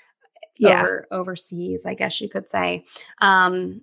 yeah. 0.57 0.81
Over, 0.81 1.07
overseas 1.11 1.85
i 1.85 1.95
guess 1.95 2.21
you 2.21 2.29
could 2.29 2.47
say 2.47 2.85
um 3.19 3.81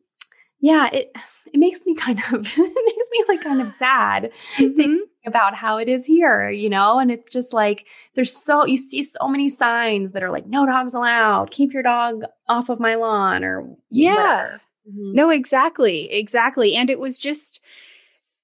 yeah, 0.60 0.88
it 0.92 1.12
it 1.52 1.58
makes 1.58 1.84
me 1.86 1.94
kind 1.94 2.18
of 2.18 2.24
it 2.58 2.84
makes 2.96 3.08
me 3.12 3.24
like 3.28 3.42
kind 3.42 3.60
of 3.60 3.68
sad 3.68 4.32
mm-hmm. 4.32 4.76
thinking 4.76 5.04
about 5.26 5.54
how 5.54 5.78
it 5.78 5.88
is 5.88 6.06
here, 6.06 6.50
you 6.50 6.68
know? 6.68 6.98
And 6.98 7.10
it's 7.10 7.32
just 7.32 7.52
like 7.52 7.86
there's 8.14 8.32
so 8.32 8.64
you 8.64 8.78
see 8.78 9.02
so 9.02 9.28
many 9.28 9.48
signs 9.48 10.12
that 10.12 10.22
are 10.22 10.30
like 10.30 10.46
no 10.46 10.66
dogs 10.66 10.94
allowed, 10.94 11.50
keep 11.50 11.72
your 11.72 11.82
dog 11.82 12.24
off 12.48 12.68
of 12.68 12.80
my 12.80 12.94
lawn 12.94 13.44
or 13.44 13.76
yeah. 13.90 14.58
Mm-hmm. 14.88 15.14
No, 15.14 15.30
exactly. 15.30 16.11
Exactly. 16.12 16.75
And 16.75 16.90
it 16.90 16.99
was 16.99 17.18
just 17.18 17.61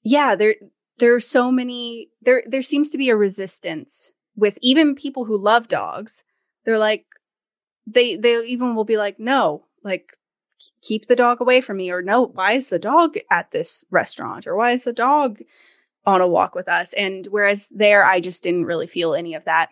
yeah, 0.05 0.37
there 0.37 0.57
there 0.99 1.15
are 1.15 1.21
so 1.21 1.51
many 1.53 2.09
there 2.23 2.45
there 2.47 2.63
seems 2.63 2.91
to 2.93 2.99
be 2.99 3.11
a 3.11 3.17
resistance 3.17 4.13
with 4.37 4.59
even 4.63 4.95
people 4.95 5.25
who 5.25 5.39
love 5.39 5.69
dogs. 5.69 6.25
They're 6.65 6.79
like 6.79 7.07
they 7.87 8.17
they 8.17 8.45
even 8.47 8.75
will 8.77 8.85
be 8.85 8.99
like 8.99 9.21
no, 9.21 9.67
like 9.85 10.15
keep 10.83 11.07
the 11.09 11.17
dog 11.17 11.41
away 11.41 11.61
from 11.61 11.79
me 11.79 11.91
or 11.91 12.03
no 12.03 12.27
why 12.29 12.53
is 12.53 12.69
the 12.71 12.79
dog 12.79 13.17
at 13.31 13.51
this 13.53 13.85
restaurant 13.91 14.47
or 14.47 14.57
why 14.57 14.73
is 14.73 14.85
the 14.85 14.93
dog 14.93 15.41
on 16.07 16.21
a 16.21 16.27
walk 16.29 16.55
with 16.55 16.69
us 16.69 16.93
and 16.95 17.27
whereas 17.31 17.69
there 17.71 18.05
i 18.05 18.21
just 18.21 18.43
didn't 18.43 18.67
really 18.67 18.87
feel 18.87 19.15
any 19.15 19.35
of 19.35 19.45
that 19.45 19.71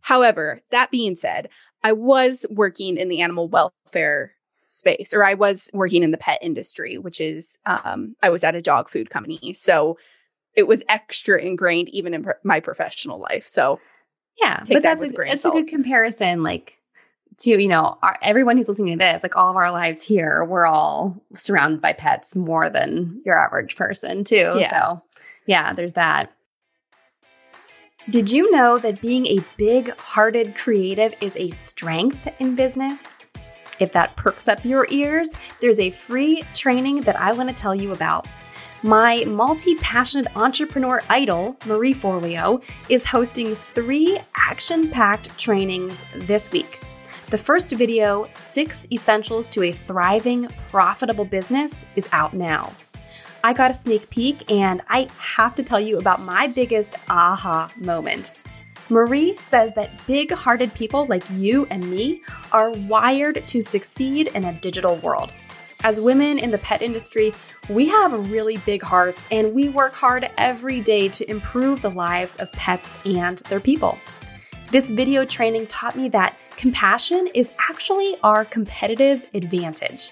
however 0.00 0.60
that 0.70 0.90
being 0.90 1.16
said 1.16 1.48
i 1.82 1.92
was 1.92 2.46
working 2.50 2.96
in 2.96 3.08
the 3.08 3.20
animal 3.20 3.48
welfare 3.48 4.32
space 4.74 5.12
or 5.12 5.24
i 5.24 5.34
was 5.34 5.70
working 5.72 6.02
in 6.02 6.10
the 6.10 6.18
pet 6.18 6.38
industry 6.42 6.98
which 6.98 7.20
is 7.20 7.58
um, 7.66 8.14
i 8.22 8.28
was 8.28 8.44
at 8.44 8.54
a 8.54 8.62
dog 8.62 8.88
food 8.88 9.10
company. 9.10 9.52
So 9.54 9.98
it 10.54 10.66
was 10.68 10.84
extra 10.88 11.40
ingrained 11.40 11.88
even 11.90 12.14
in 12.14 12.26
my 12.44 12.60
professional 12.60 13.18
life. 13.18 13.48
So 13.48 13.80
yeah 14.40 14.58
but 14.60 14.68
that 14.68 14.82
that's, 14.82 15.02
a, 15.02 15.08
that's 15.08 15.44
a 15.44 15.50
good 15.50 15.68
comparison 15.68 16.42
like 16.42 16.80
to 17.38 17.50
you 17.50 17.68
know 17.68 17.98
our, 18.02 18.18
everyone 18.22 18.56
who's 18.56 18.68
listening 18.68 18.98
to 18.98 19.04
this 19.04 19.22
like 19.22 19.36
all 19.36 19.50
of 19.50 19.56
our 19.56 19.70
lives 19.70 20.02
here 20.02 20.44
we're 20.44 20.66
all 20.66 21.22
surrounded 21.34 21.80
by 21.80 21.92
pets 21.92 22.34
more 22.34 22.68
than 22.70 23.20
your 23.24 23.38
average 23.38 23.76
person 23.76 24.24
too. 24.24 24.54
Yeah. 24.56 24.70
so 24.70 25.02
yeah 25.46 25.72
there's 25.72 25.94
that. 25.94 26.32
Did 28.10 28.30
you 28.30 28.50
know 28.50 28.76
that 28.78 29.00
being 29.00 29.26
a 29.26 29.38
big 29.56 29.96
hearted 29.98 30.54
creative 30.54 31.14
is 31.22 31.38
a 31.38 31.48
strength 31.50 32.28
in 32.38 32.54
business 32.54 33.14
if 33.80 33.92
that 33.92 34.14
perks 34.16 34.48
up 34.48 34.64
your 34.64 34.86
ears 34.90 35.34
there's 35.60 35.80
a 35.80 35.90
free 35.90 36.42
training 36.54 37.00
that 37.02 37.18
i 37.20 37.32
want 37.32 37.48
to 37.48 37.54
tell 37.54 37.74
you 37.74 37.92
about 37.92 38.26
my 38.84 39.24
multi 39.24 39.76
passionate 39.76 40.36
entrepreneur 40.36 41.00
idol, 41.08 41.56
Marie 41.64 41.94
Forleo, 41.94 42.62
is 42.90 43.06
hosting 43.06 43.54
three 43.54 44.20
action 44.36 44.90
packed 44.90 45.38
trainings 45.38 46.04
this 46.14 46.52
week. 46.52 46.80
The 47.30 47.38
first 47.38 47.72
video, 47.72 48.28
Six 48.34 48.86
Essentials 48.92 49.48
to 49.48 49.62
a 49.62 49.72
Thriving, 49.72 50.48
Profitable 50.70 51.24
Business, 51.24 51.86
is 51.96 52.06
out 52.12 52.34
now. 52.34 52.74
I 53.42 53.54
got 53.54 53.70
a 53.70 53.74
sneak 53.74 54.10
peek, 54.10 54.50
and 54.50 54.82
I 54.90 55.08
have 55.16 55.56
to 55.56 55.62
tell 55.62 55.80
you 55.80 55.98
about 55.98 56.20
my 56.20 56.46
biggest 56.46 56.96
aha 57.08 57.72
moment. 57.76 58.34
Marie 58.90 59.34
says 59.38 59.72
that 59.74 60.06
big 60.06 60.30
hearted 60.30 60.72
people 60.74 61.06
like 61.06 61.24
you 61.30 61.66
and 61.70 61.90
me 61.90 62.20
are 62.52 62.70
wired 62.70 63.46
to 63.48 63.62
succeed 63.62 64.28
in 64.34 64.44
a 64.44 64.52
digital 64.60 64.96
world. 64.96 65.32
As 65.82 66.00
women 66.00 66.38
in 66.38 66.50
the 66.50 66.58
pet 66.58 66.82
industry, 66.82 67.32
we 67.70 67.88
have 67.88 68.30
really 68.30 68.58
big 68.58 68.82
hearts 68.82 69.26
and 69.30 69.54
we 69.54 69.70
work 69.70 69.94
hard 69.94 70.30
every 70.36 70.80
day 70.80 71.08
to 71.08 71.30
improve 71.30 71.80
the 71.80 71.90
lives 71.90 72.36
of 72.36 72.52
pets 72.52 72.98
and 73.06 73.38
their 73.48 73.60
people. 73.60 73.98
This 74.70 74.90
video 74.90 75.24
training 75.24 75.66
taught 75.68 75.96
me 75.96 76.10
that 76.10 76.36
compassion 76.56 77.28
is 77.34 77.54
actually 77.70 78.16
our 78.22 78.44
competitive 78.44 79.26
advantage. 79.32 80.10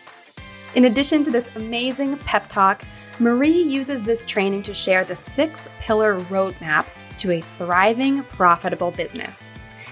In 0.75 0.87
addition 0.87 1.23
to 1.25 1.31
this 1.31 1.51
amazing 1.57 2.17
pep 2.19 2.49
talk, 2.49 2.85
Marie 3.19 3.63
uses 3.63 4.03
this 4.03 4.25
training 4.25 4.63
to 4.63 4.73
share 4.73 5.05
the 5.05 5.15
six 5.15 5.69
pillar 5.81 6.21
roadmap 6.21 6.87
to 7.23 7.33
a 7.33 7.41
thriving, 7.41 8.23
profitable 8.25 8.91
business. 8.91 9.51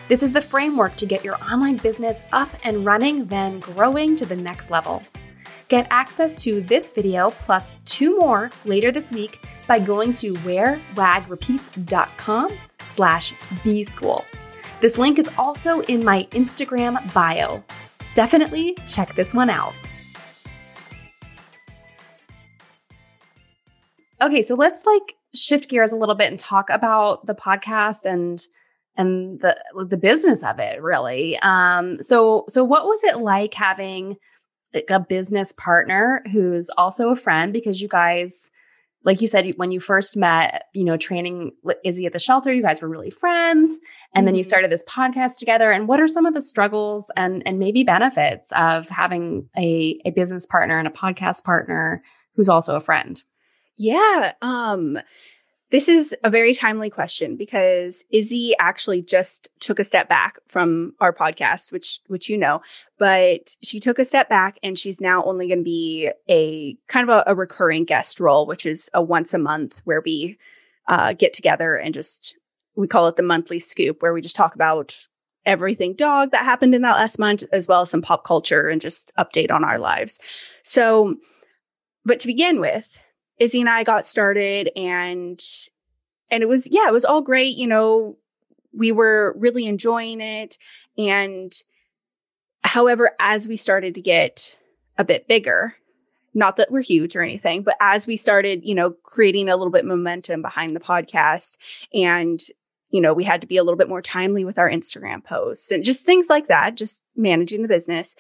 This 0.09 0.23
is 0.23 0.33
the 0.33 0.41
framework 0.41 0.97
to 0.97 1.07
get 1.07 1.25
your 1.25 1.37
online 1.45 1.77
business 1.77 2.25
up 2.33 2.49
and 2.65 2.85
running, 2.85 3.27
then 3.27 3.61
growing 3.61 4.17
to 4.17 4.27
the 4.27 4.35
next 4.35 4.71
level. 4.71 5.05
Get 5.69 5.87
access 5.91 6.43
to 6.43 6.63
this 6.63 6.91
video 6.91 7.31
plus 7.31 7.77
two 7.85 8.19
more 8.19 8.51
later 8.65 8.91
this 8.91 9.13
week 9.13 9.47
by 9.69 9.79
going 9.79 10.13
to 10.15 10.35
wearwagrepeat.com 10.35 12.59
slash 12.81 13.33
bschool. 13.63 14.25
This 14.81 14.99
link 14.99 15.21
is 15.21 15.31
also 15.39 15.83
in 15.83 16.05
my 16.05 16.27
Instagram 16.33 17.15
bio. 17.15 17.63
Definitely 18.15 18.75
check 18.89 19.15
this 19.15 19.33
one 19.33 19.49
out. 19.49 19.75
Okay, 24.21 24.43
so 24.43 24.57
let's 24.57 24.85
like 24.85 25.15
shift 25.35 25.69
gears 25.69 25.93
a 25.93 25.97
little 25.97 26.15
bit 26.15 26.31
and 26.31 26.39
talk 26.39 26.71
about 26.71 27.27
the 27.27 27.35
podcast 27.35 28.05
and 28.05 28.43
and 28.97 29.41
the 29.41 29.57
the 29.89 29.97
business 29.97 30.43
of 30.43 30.59
it 30.59 30.83
really. 30.83 31.39
Um 31.41 32.03
so 32.03 32.45
so 32.49 32.65
what 32.65 32.87
was 32.87 33.03
it 33.05 33.19
like 33.19 33.55
having 33.55 34.17
like 34.75 34.91
a 34.91 35.01
business 35.01 35.53
partner 35.53 36.23
who's 36.31 36.71
also 36.77 37.11
a 37.11 37.17
friend 37.17 37.53
because 37.53 37.81
you 37.81 37.89
guys 37.89 38.51
like 39.03 39.21
you 39.23 39.29
said, 39.29 39.55
when 39.57 39.73
you 39.73 39.81
first 39.81 40.17
met, 40.17 40.65
you 40.75 40.85
know, 40.85 40.97
training 40.97 41.53
Izzy 41.85 42.05
at 42.05 42.13
the 42.13 42.19
shelter, 42.19 42.53
you 42.53 42.63
guys 42.63 42.83
were 42.83 42.89
really 42.89 43.11
friends, 43.11 43.71
and 43.71 43.79
mm-hmm. 43.79 44.27
then 44.27 44.35
you 44.35 44.43
mm-hmm. 44.43 44.49
started 44.49 44.71
this 44.71 44.85
podcast 44.85 45.39
together. 45.39 45.71
And 45.71 45.89
what 45.89 46.01
are 46.01 46.09
some 46.09 46.27
of 46.27 46.35
the 46.35 46.43
struggles 46.43 47.11
and 47.17 47.43
and 47.47 47.59
maybe 47.59 47.83
benefits 47.83 48.53
of 48.53 48.89
having 48.89 49.49
a 49.57 49.99
a 50.05 50.11
business 50.11 50.47
partner 50.47 50.79
and 50.79 50.87
a 50.87 50.91
podcast 50.91 51.45
partner 51.45 52.03
who's 52.35 52.49
also 52.49 52.77
a 52.77 52.81
friend? 52.81 53.23
Yeah, 53.83 54.35
um, 54.43 54.99
this 55.71 55.89
is 55.89 56.15
a 56.23 56.29
very 56.29 56.53
timely 56.53 56.91
question 56.91 57.35
because 57.35 58.05
Izzy 58.11 58.53
actually 58.59 59.01
just 59.01 59.49
took 59.59 59.79
a 59.79 59.85
step 59.85 60.07
back 60.07 60.39
from 60.49 60.93
our 61.01 61.15
podcast, 61.15 61.73
which 61.73 62.01
which 62.09 62.29
you 62.29 62.37
know, 62.37 62.61
but 62.99 63.57
she 63.63 63.81
took 63.81 63.99
a 63.99 64.05
step 64.05 64.29
back 64.29 64.59
and 64.63 64.79
she's 64.79 65.01
now 65.01 65.25
only 65.25 65.47
going 65.49 65.61
to 65.61 65.65
be 65.65 66.11
a 66.29 66.75
kind 66.89 67.09
of 67.09 67.25
a, 67.27 67.31
a, 67.31 67.35
recurring 67.35 67.87
guest 67.87 68.21
role, 68.21 68.45
which 68.45 68.67
is 68.67 68.91
a 68.93 69.01
once 69.01 69.33
a 69.33 69.39
month 69.39 69.81
where 69.85 70.03
we 70.05 70.37
uh, 70.89 71.15
get 71.15 71.33
together 71.33 71.75
and 71.75 71.95
just 71.95 72.37
we 72.77 72.87
call 72.87 73.09
it 73.09 73.17
the 73.17 73.23
monthly 73.23 73.61
scoop, 73.61 74.03
where 74.03 74.13
we 74.13 74.21
just 74.21 74.37
talk 74.37 74.55
about 74.55 74.95
everything 75.47 75.95
dog 75.95 76.33
that 76.33 76.45
happened 76.45 76.75
in 76.75 76.83
that 76.83 76.99
last 76.99 77.19
month, 77.19 77.45
as 77.51 77.67
well 77.67 77.81
as 77.81 77.89
some 77.89 78.03
pop 78.03 78.25
culture 78.25 78.69
and 78.69 78.83
just 78.83 79.11
update 79.19 79.51
on 79.51 79.65
our 79.65 79.79
lives. 79.79 80.19
So, 80.65 81.17
but 82.05 82.21
to 82.21 82.27
begin 82.27 82.61
with 82.61 83.01
Izzy 83.41 83.61
and 83.61 83.69
I 83.69 83.83
got 83.83 84.07
started 84.07 84.71
and 84.77 85.43
and 86.31 86.43
it 86.43 86.49
was 86.49 86.69
yeah, 86.71 86.87
it 86.87 86.93
was 86.93 87.05
all 87.05 87.23
great, 87.23 87.57
you 87.57 87.67
know, 87.67 88.17
we 88.73 88.93
were 88.93 89.35
really 89.37 89.67
enjoying 89.67 90.21
it 90.21 90.57
and 90.97 91.53
however 92.63 93.13
as 93.19 93.49
we 93.49 93.57
started 93.57 93.95
to 93.95 94.03
get 94.03 94.57
a 94.99 95.05
bit 95.05 95.27
bigger, 95.27 95.75
not 96.35 96.57
that 96.57 96.71
we're 96.71 96.83
huge 96.83 97.17
or 97.17 97.23
anything, 97.23 97.63
but 97.63 97.77
as 97.81 98.07
we 98.07 98.17
started, 98.17 98.65
you 98.65 98.75
know, 98.75 98.91
creating 99.03 99.49
a 99.49 99.57
little 99.57 99.73
bit 99.73 99.87
momentum 99.87 100.43
behind 100.43 100.77
the 100.77 100.81
podcast 100.81 101.57
and 101.93 102.41
you 102.91 103.01
know, 103.01 103.15
we 103.15 103.23
had 103.25 103.41
to 103.41 103.47
be 103.47 103.57
a 103.57 103.63
little 103.63 103.79
bit 103.79 103.89
more 103.89 104.03
timely 104.03 104.45
with 104.45 104.59
our 104.59 104.69
Instagram 104.69 105.25
posts 105.25 105.71
and 105.71 105.85
just 105.85 106.05
things 106.05 106.29
like 106.29 106.49
that, 106.49 106.75
just 106.75 107.05
managing 107.17 107.63
the 107.63 107.69
business. 107.69 108.17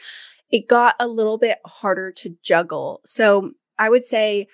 It 0.51 0.69
got 0.69 0.95
a 1.01 1.09
little 1.09 1.39
bit 1.39 1.59
harder 1.67 2.13
to 2.13 2.37
juggle. 2.43 3.01
So 3.05 3.51
I 3.79 3.89
would 3.89 4.05
say 4.05 4.47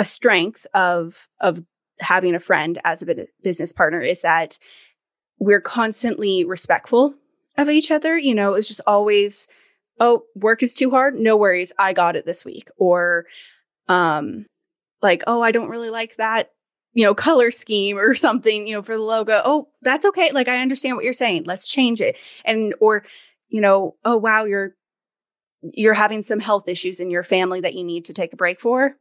a 0.00 0.04
strength 0.04 0.66
of 0.72 1.28
of 1.40 1.62
having 2.00 2.34
a 2.34 2.40
friend 2.40 2.80
as 2.84 3.02
a 3.02 3.26
business 3.42 3.72
partner 3.72 4.00
is 4.00 4.22
that 4.22 4.58
we're 5.38 5.60
constantly 5.60 6.42
respectful 6.42 7.14
of 7.58 7.68
each 7.68 7.90
other. 7.90 8.16
You 8.16 8.34
know, 8.34 8.54
it's 8.54 8.66
just 8.66 8.80
always, 8.86 9.46
oh, 10.00 10.22
work 10.34 10.62
is 10.62 10.74
too 10.74 10.90
hard. 10.90 11.16
No 11.16 11.36
worries. 11.36 11.74
I 11.78 11.92
got 11.92 12.16
it 12.16 12.24
this 12.24 12.46
week. 12.46 12.70
Or, 12.78 13.26
um, 13.88 14.46
like, 15.02 15.22
oh, 15.26 15.42
I 15.42 15.52
don't 15.52 15.68
really 15.68 15.90
like 15.90 16.16
that, 16.16 16.50
you 16.94 17.04
know, 17.04 17.14
color 17.14 17.50
scheme 17.50 17.98
or 17.98 18.14
something, 18.26 18.66
you 18.66 18.76
know, 18.76 18.82
for 18.82 18.96
the 18.96 19.02
logo. 19.02 19.42
Oh, 19.44 19.68
that's 19.82 20.06
okay. 20.06 20.32
Like, 20.32 20.48
I 20.48 20.62
understand 20.62 20.96
what 20.96 21.04
you're 21.04 21.12
saying. 21.12 21.44
Let's 21.44 21.68
change 21.68 22.00
it. 22.00 22.16
And, 22.46 22.74
or, 22.80 23.04
you 23.50 23.60
know, 23.60 23.96
oh, 24.06 24.16
wow, 24.16 24.44
you're, 24.44 24.74
you're 25.74 25.92
having 25.92 26.22
some 26.22 26.40
health 26.40 26.68
issues 26.68 27.00
in 27.00 27.10
your 27.10 27.22
family 27.22 27.60
that 27.60 27.74
you 27.74 27.84
need 27.84 28.06
to 28.06 28.14
take 28.14 28.32
a 28.32 28.36
break 28.36 28.62
for. 28.62 28.96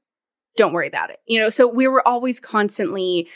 Don't 0.58 0.74
worry 0.74 0.88
about 0.88 1.10
it. 1.10 1.20
You 1.28 1.40
know, 1.40 1.50
so 1.50 1.68
we 1.68 1.88
were 1.88 2.06
always 2.08 2.40
constantly 2.40 3.30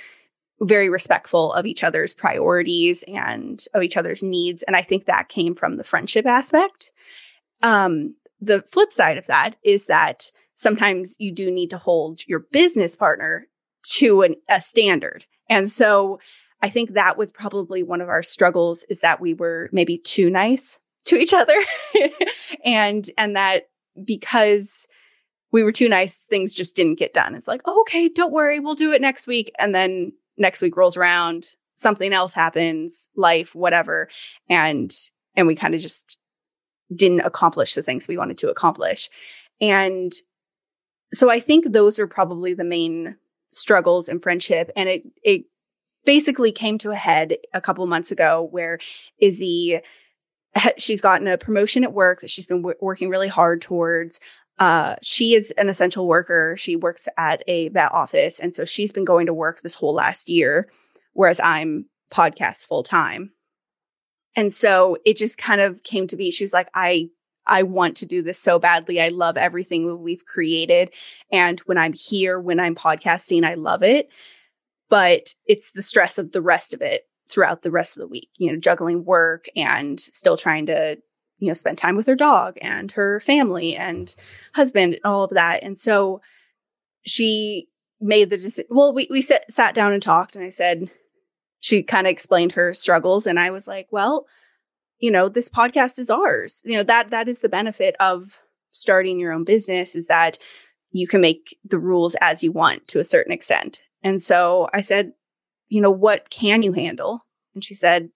very 0.61 0.89
respectful 0.89 1.53
of 1.53 1.65
each 1.65 1.83
other's 1.83 2.13
priorities 2.13 3.03
and 3.07 3.65
of 3.73 3.83
each 3.83 3.97
other's 3.97 4.23
needs. 4.23 4.63
And 4.63 4.75
I 4.75 4.81
think 4.81 5.05
that 5.05 5.29
came 5.29 5.55
from 5.55 5.73
the 5.73 5.83
friendship 5.83 6.25
aspect. 6.25 6.91
Um, 7.61 8.15
the 8.39 8.61
flip 8.61 8.91
side 8.91 9.17
of 9.17 9.25
that 9.27 9.55
is 9.63 9.85
that 9.85 10.31
sometimes 10.55 11.15
you 11.19 11.31
do 11.31 11.49
need 11.49 11.69
to 11.71 11.77
hold 11.77 12.27
your 12.27 12.39
business 12.51 12.95
partner 12.95 13.47
to 13.95 14.21
an, 14.21 14.35
a 14.49 14.61
standard. 14.61 15.25
And 15.49 15.71
so 15.71 16.19
I 16.61 16.69
think 16.69 16.93
that 16.93 17.17
was 17.17 17.31
probably 17.31 17.83
one 17.83 18.01
of 18.01 18.09
our 18.09 18.23
struggles 18.23 18.83
is 18.89 19.01
that 19.01 19.19
we 19.19 19.33
were 19.33 19.69
maybe 19.71 19.97
too 19.97 20.29
nice 20.29 20.79
to 21.05 21.15
each 21.17 21.33
other. 21.33 21.55
and 22.65 23.09
and 23.17 23.35
that 23.35 23.63
because 24.05 24.87
we 25.53 25.63
were 25.63 25.71
too 25.71 25.87
nice, 25.87 26.17
things 26.17 26.53
just 26.53 26.75
didn't 26.75 26.99
get 26.99 27.13
done. 27.13 27.35
It's 27.35 27.47
like, 27.47 27.61
oh, 27.65 27.81
okay, 27.81 28.09
don't 28.09 28.33
worry, 28.33 28.59
we'll 28.59 28.75
do 28.75 28.91
it 28.91 29.01
next 29.01 29.27
week. 29.27 29.51
And 29.59 29.73
then 29.73 30.11
next 30.37 30.61
week 30.61 30.75
rolls 30.75 30.97
around, 30.97 31.51
something 31.75 32.11
else 32.11 32.33
happens, 32.33 33.07
life, 33.15 33.55
whatever. 33.55 34.09
And 34.49 34.91
and 35.35 35.47
we 35.47 35.55
kind 35.55 35.73
of 35.73 35.81
just 35.81 36.17
didn't 36.93 37.21
accomplish 37.21 37.75
the 37.75 37.83
things 37.83 38.07
we 38.07 38.17
wanted 38.17 38.37
to 38.39 38.49
accomplish. 38.49 39.09
And 39.61 40.11
so 41.13 41.29
I 41.29 41.39
think 41.39 41.71
those 41.71 41.99
are 41.99 42.07
probably 42.07 42.53
the 42.53 42.63
main 42.63 43.15
struggles 43.51 44.09
in 44.09 44.19
friendship. 44.19 44.71
And 44.75 44.89
it, 44.89 45.03
it 45.23 45.45
basically 46.05 46.51
came 46.51 46.77
to 46.79 46.91
a 46.91 46.95
head 46.95 47.37
a 47.53 47.61
couple 47.61 47.85
months 47.87 48.11
ago 48.11 48.47
where 48.51 48.79
Izzy, 49.19 49.79
she's 50.77 51.01
gotten 51.01 51.27
a 51.27 51.37
promotion 51.37 51.83
at 51.83 51.93
work 51.93 52.21
that 52.21 52.29
she's 52.29 52.45
been 52.45 52.61
w- 52.61 52.77
working 52.81 53.09
really 53.09 53.27
hard 53.27 53.61
towards. 53.61 54.19
Uh, 54.59 54.95
she 55.01 55.33
is 55.33 55.51
an 55.51 55.69
essential 55.69 56.07
worker. 56.07 56.55
She 56.57 56.75
works 56.75 57.07
at 57.17 57.43
a 57.47 57.69
vet 57.69 57.91
office. 57.91 58.39
And 58.39 58.53
so 58.53 58.65
she's 58.65 58.91
been 58.91 59.05
going 59.05 59.25
to 59.25 59.33
work 59.33 59.61
this 59.61 59.75
whole 59.75 59.93
last 59.93 60.29
year, 60.29 60.69
whereas 61.13 61.39
I'm 61.39 61.85
podcast 62.11 62.67
full 62.67 62.83
time. 62.83 63.31
And 64.35 64.51
so 64.51 64.97
it 65.05 65.17
just 65.17 65.37
kind 65.37 65.61
of 65.61 65.83
came 65.83 66.07
to 66.07 66.15
be. 66.15 66.31
She 66.31 66.43
was 66.43 66.53
like, 66.53 66.69
I 66.73 67.09
I 67.45 67.63
want 67.63 67.97
to 67.97 68.05
do 68.05 68.21
this 68.21 68.39
so 68.39 68.57
badly. 68.57 69.01
I 69.01 69.09
love 69.09 69.35
everything 69.35 70.01
we've 70.01 70.25
created. 70.25 70.93
And 71.31 71.59
when 71.61 71.77
I'm 71.77 71.93
here, 71.93 72.39
when 72.39 72.59
I'm 72.59 72.75
podcasting, 72.75 73.45
I 73.45 73.55
love 73.55 73.83
it. 73.83 74.09
But 74.89 75.33
it's 75.45 75.71
the 75.71 75.83
stress 75.83 76.17
of 76.17 76.31
the 76.31 76.41
rest 76.41 76.73
of 76.73 76.81
it 76.81 77.03
throughout 77.29 77.61
the 77.61 77.71
rest 77.71 77.97
of 77.97 78.01
the 78.01 78.07
week, 78.07 78.29
you 78.37 78.51
know, 78.51 78.57
juggling 78.57 79.03
work 79.03 79.47
and 79.55 79.99
still 79.99 80.37
trying 80.37 80.67
to, 80.67 80.97
you 81.43 81.49
know, 81.49 81.53
spend 81.53 81.77
time 81.77 81.97
with 81.97 82.07
her 82.07 82.15
dog 82.15 82.57
and 82.61 82.93
her 82.93 83.19
family 83.19 83.75
and 83.75 84.15
husband 84.55 84.93
and 84.93 85.03
all 85.03 85.25
of 85.25 85.31
that. 85.31 85.61
And 85.61 85.77
so 85.77 86.21
she 87.05 87.67
made 87.99 88.29
the 88.29 88.37
decision. 88.37 88.69
Well, 88.69 88.93
we, 88.93 89.07
we 89.09 89.21
sat, 89.21 89.51
sat 89.51 89.75
down 89.75 89.91
and 89.91 90.01
talked, 90.01 90.37
and 90.37 90.45
I 90.45 90.51
said, 90.51 90.89
she 91.59 91.83
kind 91.83 92.07
of 92.07 92.11
explained 92.11 92.53
her 92.53 92.73
struggles. 92.73 93.27
And 93.27 93.37
I 93.37 93.51
was 93.51 93.67
like, 93.67 93.87
well, 93.91 94.25
you 94.99 95.11
know, 95.11 95.27
this 95.27 95.49
podcast 95.49 95.99
is 95.99 96.09
ours. 96.09 96.61
You 96.63 96.77
know, 96.77 96.83
that 96.83 97.09
that 97.09 97.27
is 97.27 97.41
the 97.41 97.49
benefit 97.49 97.97
of 97.99 98.41
starting 98.71 99.19
your 99.19 99.33
own 99.33 99.43
business 99.43 99.95
is 99.95 100.07
that 100.07 100.37
you 100.91 101.07
can 101.09 101.19
make 101.19 101.57
the 101.65 101.77
rules 101.77 102.15
as 102.21 102.41
you 102.41 102.53
want 102.53 102.87
to 102.87 103.01
a 103.01 103.03
certain 103.03 103.33
extent. 103.33 103.81
And 104.01 104.21
so 104.21 104.69
I 104.73 104.79
said, 104.79 105.11
you 105.67 105.81
know, 105.81 105.91
what 105.91 106.29
can 106.29 106.61
you 106.61 106.71
handle? 106.71 107.25
And 107.53 107.65
she 107.65 107.75
said, 107.75 108.11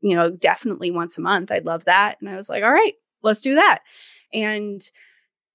you 0.00 0.14
know, 0.14 0.30
definitely 0.30 0.90
once 0.90 1.18
a 1.18 1.20
month. 1.20 1.50
I'd 1.50 1.66
love 1.66 1.84
that. 1.84 2.16
And 2.20 2.28
I 2.28 2.36
was 2.36 2.48
like, 2.48 2.62
all 2.62 2.72
right, 2.72 2.94
let's 3.22 3.40
do 3.40 3.54
that. 3.54 3.80
And 4.32 4.80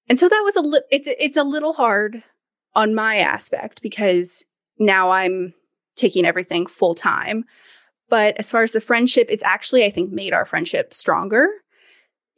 and 0.08 0.18
so 0.18 0.28
that 0.28 0.42
was 0.44 0.56
a 0.56 0.60
li- 0.60 0.82
it's 0.90 1.08
it's 1.18 1.36
a 1.36 1.44
little 1.44 1.72
hard 1.72 2.22
on 2.74 2.94
my 2.94 3.16
aspect 3.16 3.82
because 3.82 4.44
now 4.78 5.10
I'm 5.10 5.54
taking 5.96 6.24
everything 6.24 6.66
full 6.66 6.94
time. 6.94 7.44
But 8.08 8.36
as 8.38 8.50
far 8.50 8.62
as 8.62 8.72
the 8.72 8.80
friendship, 8.80 9.26
it's 9.30 9.42
actually, 9.42 9.84
I 9.84 9.90
think, 9.90 10.12
made 10.12 10.32
our 10.32 10.44
friendship 10.44 10.94
stronger 10.94 11.48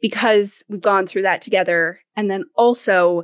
because 0.01 0.63
we've 0.67 0.81
gone 0.81 1.05
through 1.05 1.23
that 1.23 1.41
together. 1.41 1.99
And 2.15 2.31
then 2.31 2.45
also, 2.55 3.23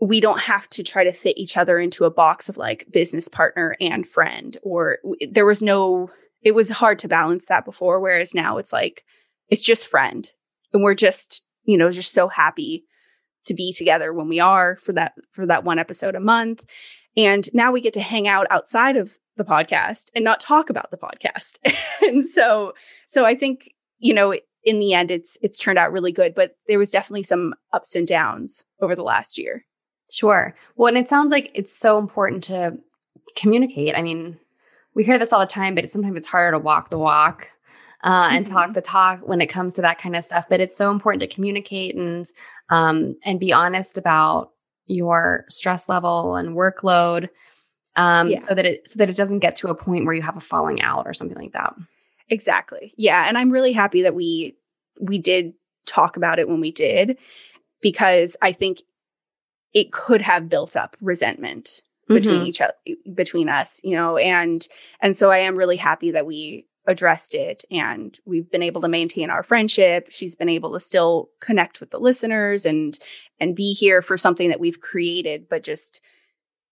we 0.00 0.20
don't 0.20 0.40
have 0.40 0.68
to 0.70 0.84
try 0.84 1.02
to 1.02 1.12
fit 1.12 1.36
each 1.36 1.56
other 1.56 1.80
into 1.80 2.04
a 2.04 2.10
box 2.10 2.48
of 2.48 2.56
like 2.56 2.86
business 2.92 3.26
partner 3.26 3.76
and 3.80 4.06
friend, 4.06 4.56
or 4.62 4.98
there 5.28 5.46
was 5.46 5.62
no, 5.62 6.10
it 6.42 6.54
was 6.54 6.70
hard 6.70 6.98
to 7.00 7.08
balance 7.08 7.46
that 7.46 7.64
before. 7.64 8.00
Whereas 8.00 8.34
now 8.34 8.58
it's 8.58 8.72
like, 8.72 9.04
it's 9.48 9.62
just 9.62 9.86
friend. 9.86 10.30
And 10.72 10.82
we're 10.82 10.94
just, 10.94 11.44
you 11.64 11.76
know, 11.76 11.90
just 11.90 12.12
so 12.12 12.28
happy 12.28 12.84
to 13.46 13.54
be 13.54 13.72
together 13.72 14.12
when 14.12 14.28
we 14.28 14.40
are 14.40 14.76
for 14.76 14.92
that, 14.92 15.12
for 15.32 15.46
that 15.46 15.64
one 15.64 15.78
episode 15.78 16.14
a 16.14 16.20
month. 16.20 16.64
And 17.16 17.48
now 17.52 17.72
we 17.72 17.80
get 17.80 17.94
to 17.94 18.00
hang 18.00 18.28
out 18.28 18.46
outside 18.50 18.96
of 18.96 19.18
the 19.36 19.44
podcast 19.44 20.10
and 20.14 20.24
not 20.24 20.40
talk 20.40 20.70
about 20.70 20.90
the 20.90 20.96
podcast. 20.96 21.58
and 22.02 22.26
so 22.26 22.74
so 23.06 23.24
I 23.24 23.34
think, 23.34 23.72
you 23.98 24.14
know, 24.14 24.34
in 24.64 24.80
the 24.80 24.92
end 24.92 25.10
it's 25.10 25.38
it's 25.42 25.58
turned 25.58 25.78
out 25.78 25.92
really 25.92 26.12
good, 26.12 26.34
but 26.34 26.56
there 26.66 26.78
was 26.78 26.90
definitely 26.90 27.22
some 27.22 27.54
ups 27.72 27.94
and 27.94 28.06
downs 28.06 28.64
over 28.80 28.94
the 28.94 29.02
last 29.02 29.38
year. 29.38 29.64
Sure. 30.10 30.54
Well, 30.76 30.88
and 30.88 30.98
it 30.98 31.08
sounds 31.08 31.32
like 31.32 31.50
it's 31.54 31.76
so 31.76 31.98
important 31.98 32.44
to 32.44 32.78
communicate. 33.36 33.94
I 33.96 34.02
mean, 34.02 34.38
we 34.94 35.04
hear 35.04 35.18
this 35.18 35.32
all 35.32 35.40
the 35.40 35.46
time, 35.46 35.74
but 35.74 35.84
it's, 35.84 35.92
sometimes 35.92 36.16
it's 36.16 36.26
harder 36.26 36.52
to 36.52 36.58
walk 36.58 36.90
the 36.90 36.98
walk 36.98 37.50
uh, 38.04 38.28
and 38.30 38.44
mm-hmm. 38.44 38.54
talk 38.54 38.74
the 38.74 38.80
talk 38.80 39.20
when 39.26 39.40
it 39.40 39.46
comes 39.46 39.74
to 39.74 39.82
that 39.82 39.98
kind 39.98 40.16
of 40.16 40.24
stuff. 40.24 40.46
But 40.48 40.60
it's 40.60 40.76
so 40.76 40.90
important 40.90 41.20
to 41.22 41.34
communicate 41.34 41.94
and 41.94 42.26
um, 42.70 43.16
and 43.24 43.40
be 43.40 43.52
honest 43.52 43.98
about 43.98 44.50
your 44.86 45.44
stress 45.48 45.88
level 45.88 46.36
and 46.36 46.56
workload 46.56 47.28
um, 47.96 48.28
yeah. 48.28 48.38
so 48.38 48.54
that 48.54 48.64
it 48.64 48.88
so 48.88 48.98
that 48.98 49.10
it 49.10 49.16
doesn't 49.16 49.40
get 49.40 49.56
to 49.56 49.68
a 49.68 49.74
point 49.74 50.06
where 50.06 50.14
you 50.14 50.22
have 50.22 50.36
a 50.36 50.40
falling 50.40 50.80
out 50.80 51.06
or 51.06 51.12
something 51.12 51.38
like 51.38 51.52
that. 51.52 51.74
Exactly. 52.28 52.94
Yeah, 52.96 53.26
and 53.28 53.36
I'm 53.36 53.50
really 53.50 53.72
happy 53.72 54.02
that 54.02 54.14
we 54.14 54.56
we 55.00 55.18
did 55.18 55.54
talk 55.86 56.16
about 56.16 56.38
it 56.38 56.48
when 56.48 56.60
we 56.60 56.70
did 56.70 57.18
because 57.80 58.36
I 58.42 58.52
think 58.52 58.82
it 59.74 59.92
could 59.92 60.22
have 60.22 60.48
built 60.48 60.76
up 60.76 60.96
resentment 61.00 61.82
between 62.08 62.40
mm-hmm. 62.40 62.46
each 62.46 62.60
other 62.60 62.72
between 63.14 63.48
us, 63.48 63.80
you 63.84 63.94
know, 63.94 64.16
and 64.16 64.66
and 65.00 65.16
so 65.16 65.30
I 65.30 65.38
am 65.38 65.56
really 65.56 65.76
happy 65.76 66.10
that 66.10 66.26
we 66.26 66.66
addressed 66.86 67.34
it 67.34 67.64
and 67.70 68.18
we've 68.24 68.50
been 68.50 68.62
able 68.62 68.80
to 68.80 68.88
maintain 68.88 69.28
our 69.28 69.42
friendship. 69.42 70.06
She's 70.10 70.34
been 70.34 70.48
able 70.48 70.72
to 70.72 70.80
still 70.80 71.28
connect 71.40 71.80
with 71.80 71.90
the 71.90 72.00
listeners 72.00 72.64
and 72.64 72.98
and 73.38 73.54
be 73.54 73.74
here 73.74 74.00
for 74.00 74.16
something 74.16 74.48
that 74.48 74.60
we've 74.60 74.80
created 74.80 75.48
but 75.48 75.62
just 75.62 76.00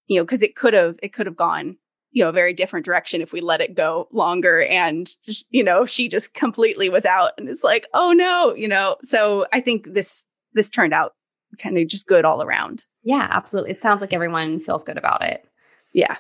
you 0.09 0.18
know, 0.18 0.25
because 0.25 0.42
it 0.42 0.57
could 0.57 0.75
have 0.75 0.96
it 1.03 1.12
could 1.12 1.27
have 1.27 1.37
gone 1.37 1.77
you 2.12 2.25
know 2.25 2.31
a 2.31 2.33
very 2.33 2.55
different 2.55 2.87
direction 2.87 3.20
if 3.20 3.33
we 3.33 3.42
let 3.42 3.61
it 3.61 3.75
go 3.75 4.09
longer 4.11 4.62
and 4.62 5.16
you 5.51 5.62
know 5.62 5.85
she 5.85 6.09
just 6.09 6.33
completely 6.33 6.88
was 6.88 7.05
out 7.05 7.33
and 7.37 7.49
it's 7.49 7.62
like 7.62 7.87
oh 7.92 8.12
no 8.12 8.55
you 8.55 8.68
know 8.68 8.96
so 9.03 9.44
i 9.53 9.61
think 9.61 9.92
this 9.92 10.25
this 10.55 10.70
turned 10.70 10.94
out 10.94 11.12
kind 11.59 11.79
of 11.79 11.87
just 11.88 12.07
good 12.07 12.25
all 12.25 12.42
around. 12.42 12.85
Yeah 13.03 13.27
absolutely. 13.31 13.73
It 13.73 13.81
sounds 13.81 14.01
like 14.01 14.12
everyone 14.12 14.61
feels 14.61 14.85
good 14.85 14.99
about 14.99 15.23
it. 15.23 15.45
Yeah. 15.92 16.16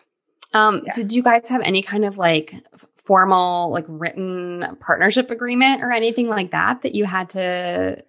Um 0.52 0.82
yeah. 0.84 0.92
did 0.94 1.12
you 1.12 1.22
guys 1.22 1.48
have 1.48 1.62
any 1.62 1.82
kind 1.82 2.04
of 2.04 2.18
like 2.18 2.54
formal 2.96 3.70
like 3.70 3.84
written 3.88 4.76
partnership 4.80 5.30
agreement 5.30 5.82
or 5.82 5.92
anything 5.92 6.28
like 6.28 6.50
that 6.50 6.82
that 6.82 6.94
you 6.94 7.04
had 7.04 7.30
to 7.30 8.02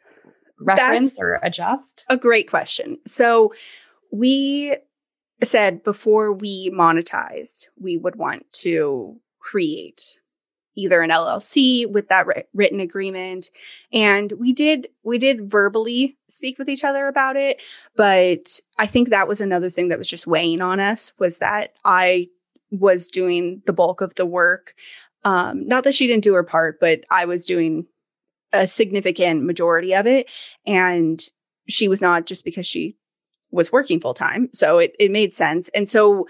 reference 0.60 1.12
That's 1.12 1.22
or 1.22 1.40
adjust? 1.44 2.06
a 2.10 2.18
great 2.18 2.50
question. 2.50 2.98
So 3.06 3.54
we 4.12 4.76
said 5.44 5.84
before 5.84 6.34
we 6.34 6.72
monetized, 6.72 7.68
we 7.80 7.98
would 7.98 8.16
want 8.16 8.46
to 8.54 9.20
create 9.40 10.20
either 10.78 11.02
an 11.02 11.10
LLC 11.10 11.92
with 11.92 12.08
that 12.08 12.28
written 12.54 12.80
agreement 12.80 13.50
and 13.92 14.32
we 14.34 14.54
did 14.54 14.88
we 15.04 15.18
did 15.18 15.52
verbally 15.52 16.18
speak 16.30 16.58
with 16.58 16.70
each 16.70 16.84
other 16.84 17.08
about 17.08 17.36
it 17.36 17.62
but 17.96 18.60
I 18.78 18.88
think 18.88 19.10
that 19.10 19.28
was 19.28 19.42
another 19.42 19.70
thing 19.70 19.90
that 19.90 19.98
was 19.98 20.10
just 20.10 20.28
weighing 20.28 20.62
on 20.62 20.80
us 20.80 21.12
was 21.20 21.40
that 21.40 21.74
I 21.84 22.28
was 22.72 23.08
doing 23.08 23.62
the 23.66 23.74
bulk 23.74 24.02
of 24.02 24.16
the 24.16 24.26
work 24.26 24.74
um 25.24 25.68
not 25.68 25.84
that 25.84 25.96
she 25.96 26.08
didn't 26.08 26.24
do 26.24 26.36
her 26.36 26.44
part 26.44 26.80
but 26.80 27.02
I 27.10 27.26
was 27.26 27.46
doing 27.46 27.88
a 28.54 28.68
significant 28.68 29.44
majority 29.44 29.94
of 29.94 30.08
it 30.08 30.30
and 30.66 31.22
she 31.68 31.88
was 31.88 32.02
not 32.02 32.26
just 32.26 32.46
because 32.46 32.66
she 32.66 32.96
was 33.52 33.72
working 33.72 34.00
full 34.00 34.14
time. 34.14 34.50
So 34.54 34.80
it, 34.80 34.96
it 35.00 35.12
made 35.12 35.34
sense. 35.34 35.70
And 35.70 35.88
so 35.88 36.28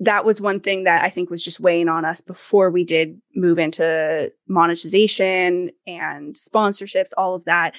that 0.00 0.24
was 0.24 0.40
one 0.40 0.60
thing 0.60 0.84
that 0.84 1.02
I 1.02 1.10
think 1.10 1.28
was 1.28 1.44
just 1.44 1.60
weighing 1.60 1.88
on 1.88 2.06
us 2.06 2.22
before 2.22 2.70
we 2.70 2.84
did 2.84 3.20
move 3.34 3.58
into 3.58 4.32
monetization 4.48 5.70
and 5.86 6.34
sponsorships, 6.34 7.10
all 7.18 7.34
of 7.34 7.44
that. 7.44 7.74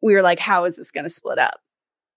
We 0.00 0.14
were 0.14 0.22
like, 0.22 0.38
how 0.38 0.64
is 0.64 0.76
this 0.76 0.92
going 0.92 1.04
to 1.04 1.10
split 1.10 1.38
up? 1.38 1.60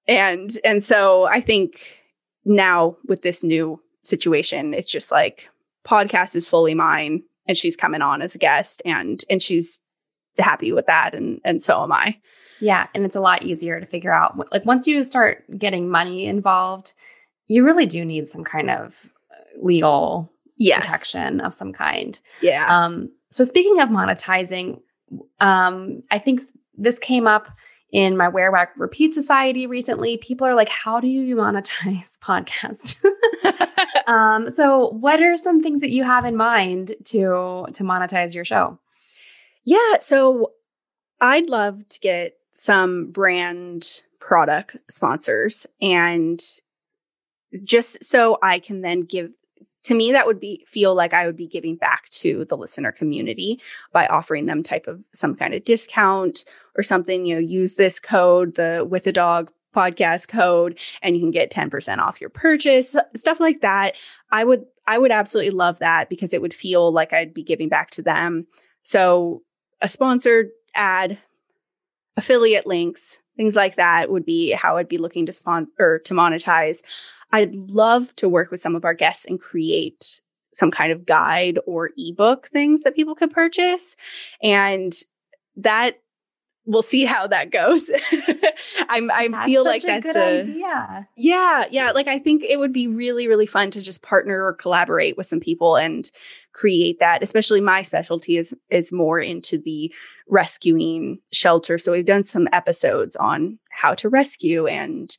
And 0.08 0.58
and 0.64 0.84
so 0.84 1.26
I 1.26 1.42
think 1.42 1.98
now 2.46 2.98
with 3.08 3.24
this 3.24 3.44
new 3.44 3.82
situation, 4.04 4.74
it's 4.74 4.92
just 4.92 5.12
like 5.12 5.50
podcast 5.86 6.36
is 6.36 6.48
fully 6.48 6.76
mine 6.76 7.24
and 7.48 7.58
she's 7.58 7.76
coming 7.76 8.02
on 8.02 8.22
as 8.22 8.36
a 8.36 8.38
guest 8.38 8.82
and 8.86 9.24
and 9.30 9.42
she's 9.42 9.82
happy 10.38 10.72
with 10.72 10.86
that 10.86 11.16
and 11.16 11.42
and 11.44 11.62
so 11.62 11.82
am 11.84 11.92
I. 11.92 12.18
Yeah, 12.60 12.88
and 12.94 13.06
it's 13.06 13.16
a 13.16 13.22
lot 13.22 13.44
easier 13.44 13.80
to 13.80 13.86
figure 13.86 14.14
out 14.14 14.38
like 14.52 14.66
once 14.66 14.88
you 14.88 15.04
start 15.04 15.44
getting 15.58 15.90
money 15.90 16.26
involved, 16.26 16.94
you 17.54 17.64
really 17.64 17.86
do 17.86 18.04
need 18.04 18.28
some 18.28 18.44
kind 18.44 18.72
of 18.72 19.12
uh, 19.32 19.62
legal 19.62 20.32
yes. 20.58 20.84
protection 20.84 21.40
of 21.42 21.54
some 21.54 21.72
kind. 21.72 22.20
Yeah. 22.42 22.66
Um 22.70 23.12
so 23.30 23.44
speaking 23.44 23.80
of 23.80 23.90
monetizing, 23.90 24.82
um 25.40 26.02
I 26.10 26.18
think 26.18 26.42
this 26.76 26.98
came 26.98 27.28
up 27.28 27.50
in 27.92 28.18
my 28.18 28.28
Wear 28.28 28.52
Wag 28.52 28.70
Repeat 28.76 29.14
Society 29.14 29.68
recently. 29.68 30.18
People 30.18 30.48
are 30.48 30.56
like, 30.56 30.70
how 30.70 31.00
do 31.00 31.08
you 31.08 31.36
monetize 31.36 32.18
podcast? 32.24 33.06
um, 34.08 34.50
so 34.50 34.90
what 34.90 35.22
are 35.22 35.38
some 35.38 35.62
things 35.62 35.82
that 35.82 35.92
you 35.92 36.04
have 36.04 36.26
in 36.26 36.36
mind 36.36 36.94
to 37.06 37.68
to 37.72 37.84
monetize 37.84 38.34
your 38.34 38.46
show? 38.46 38.80
Yeah, 39.66 40.00
so 40.00 40.54
I'd 41.22 41.50
love 41.50 41.88
to 41.88 42.00
get 42.00 42.34
some 42.54 43.12
brand 43.12 44.02
product 44.20 44.78
sponsors 44.90 45.66
and 45.82 46.42
just 47.64 48.04
so 48.04 48.38
I 48.42 48.60
can 48.60 48.82
then 48.82 49.02
give 49.02 49.32
to 49.84 49.94
me 49.94 50.14
that 50.14 50.26
would 50.26 50.40
be 50.40 50.66
feel 50.66 50.96
like 50.96 51.14
i 51.14 51.26
would 51.26 51.36
be 51.36 51.46
giving 51.46 51.76
back 51.76 52.08
to 52.10 52.46
the 52.46 52.56
listener 52.56 52.90
community 52.90 53.60
by 53.92 54.08
offering 54.08 54.46
them 54.46 54.64
type 54.64 54.88
of 54.88 55.04
some 55.14 55.36
kind 55.36 55.54
of 55.54 55.66
discount 55.66 56.46
or 56.78 56.84
something 56.84 57.26
you 57.26 57.36
know 57.36 57.42
use 57.42 57.76
this 57.76 58.00
code 58.00 58.56
the 58.56 58.88
with 58.90 59.06
a 59.08 59.12
dog 59.12 59.52
podcast 59.74 60.28
code 60.28 60.80
and 61.02 61.16
you 61.16 61.22
can 61.22 61.32
get 61.32 61.52
10% 61.52 61.98
off 61.98 62.22
your 62.22 62.30
purchase 62.30 62.96
stuff 63.16 63.40
like 63.40 63.62
that. 63.62 63.96
I 64.32 64.44
would 64.44 64.66
i 64.88 64.98
would 64.98 65.12
absolutely 65.12 65.52
love 65.52 65.80
that 65.80 66.10
because 66.10 66.34
it 66.34 66.42
would 66.42 66.54
feel 66.54 66.92
like 66.92 67.12
i'd 67.14 67.34
be 67.34 67.44
giving 67.44 67.70
back 67.70 67.90
to 67.92 68.02
them. 68.02 68.48
So 68.84 69.42
a 69.82 69.90
sponsored 69.90 70.50
ad 70.76 71.18
affiliate 72.16 72.68
links 72.68 73.20
things 73.36 73.56
like 73.56 73.76
that 73.76 74.12
would 74.12 74.26
be 74.26 74.52
how 74.52 74.78
i'd 74.78 74.88
be 74.88 75.00
looking 75.00 75.26
to 75.26 75.34
sponsor 75.34 75.72
or 75.80 76.00
to 76.00 76.14
monetize 76.14 76.84
I'd 77.34 77.54
love 77.72 78.16
to 78.18 78.30
work 78.30 78.52
with 78.52 78.62
some 78.62 78.76
of 78.76 78.86
our 78.86 78.94
guests 78.94 79.26
and 79.26 79.42
create 79.42 80.22
some 80.54 80.72
kind 80.72 80.92
of 80.92 81.06
guide 81.06 81.60
or 81.66 81.90
ebook 81.98 82.48
things 82.48 82.84
that 82.84 82.96
people 82.96 83.16
can 83.16 83.30
purchase. 83.30 83.96
And 84.42 84.94
that 85.58 86.00
we'll 86.66 86.82
see 86.82 87.06
how 87.06 87.28
that 87.28 87.52
goes. 87.52 87.90
I'm 88.90 89.12
I 89.12 89.28
that's 89.30 89.52
feel 89.52 89.66
like 89.66 89.82
that's 89.82 90.16
a, 90.16 90.20
a 90.20 90.42
idea. 90.42 91.08
Yeah, 91.18 91.66
yeah. 91.72 91.92
Like 91.92 92.08
I 92.08 92.20
think 92.20 92.44
it 92.44 92.60
would 92.60 92.72
be 92.72 92.88
really, 92.88 93.28
really 93.28 93.48
fun 93.48 93.72
to 93.72 93.82
just 93.82 94.02
partner 94.02 94.46
or 94.46 94.54
collaborate 94.54 95.18
with 95.18 95.26
some 95.26 95.40
people 95.40 95.76
and 95.76 96.10
create 96.54 97.00
that. 97.00 97.24
Especially 97.24 97.62
my 97.62 97.82
specialty 97.82 98.38
is 98.38 98.56
is 98.70 98.92
more 98.92 99.20
into 99.20 99.58
the 99.58 99.94
rescuing 100.30 101.20
shelter. 101.32 101.78
So 101.78 101.92
we've 101.92 102.06
done 102.06 102.24
some 102.24 102.48
episodes 102.54 103.16
on 103.16 103.60
how 103.72 103.96
to 103.96 104.08
rescue 104.08 104.68
and 104.68 105.16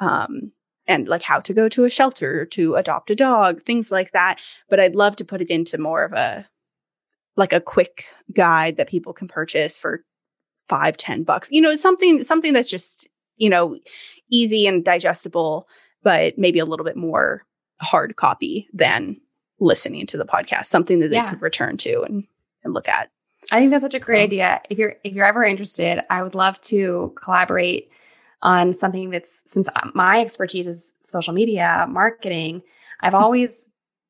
um 0.00 0.52
and 0.88 1.06
like 1.06 1.22
how 1.22 1.38
to 1.38 1.52
go 1.52 1.68
to 1.68 1.84
a 1.84 1.90
shelter 1.90 2.46
to 2.46 2.74
adopt 2.74 3.10
a 3.10 3.14
dog, 3.14 3.62
things 3.62 3.92
like 3.92 4.12
that. 4.12 4.40
But 4.68 4.80
I'd 4.80 4.96
love 4.96 5.14
to 5.16 5.24
put 5.24 5.42
it 5.42 5.50
into 5.50 5.78
more 5.78 6.02
of 6.02 6.12
a 6.14 6.48
like 7.36 7.52
a 7.52 7.60
quick 7.60 8.06
guide 8.34 8.78
that 8.78 8.88
people 8.88 9.12
can 9.12 9.28
purchase 9.28 9.78
for 9.78 10.02
five, 10.68 10.96
ten 10.96 11.22
bucks. 11.22 11.50
You 11.52 11.60
know, 11.60 11.74
something 11.76 12.24
something 12.24 12.52
that's 12.52 12.70
just, 12.70 13.06
you 13.36 13.50
know, 13.50 13.78
easy 14.30 14.66
and 14.66 14.84
digestible, 14.84 15.68
but 16.02 16.36
maybe 16.38 16.58
a 16.58 16.64
little 16.64 16.84
bit 16.84 16.96
more 16.96 17.42
hard 17.80 18.16
copy 18.16 18.66
than 18.72 19.20
listening 19.60 20.06
to 20.06 20.16
the 20.16 20.24
podcast, 20.24 20.66
something 20.66 21.00
that 21.00 21.08
they 21.10 21.16
yeah. 21.16 21.30
could 21.30 21.42
return 21.42 21.76
to 21.76 22.02
and, 22.02 22.24
and 22.64 22.74
look 22.74 22.88
at. 22.88 23.10
I 23.52 23.60
think 23.60 23.70
that's 23.70 23.82
such 23.84 23.94
a 23.94 24.00
great 24.00 24.24
idea. 24.24 24.60
If 24.68 24.78
you're 24.78 24.96
if 25.04 25.12
you're 25.12 25.26
ever 25.26 25.44
interested, 25.44 26.02
I 26.10 26.22
would 26.22 26.34
love 26.34 26.60
to 26.62 27.14
collaborate 27.22 27.90
on 28.42 28.72
something 28.72 29.10
that's 29.10 29.42
since 29.46 29.68
my 29.94 30.20
expertise 30.20 30.66
is 30.66 30.94
social 31.00 31.32
media 31.32 31.86
marketing, 31.88 32.62
I've 33.00 33.14
always 33.14 33.68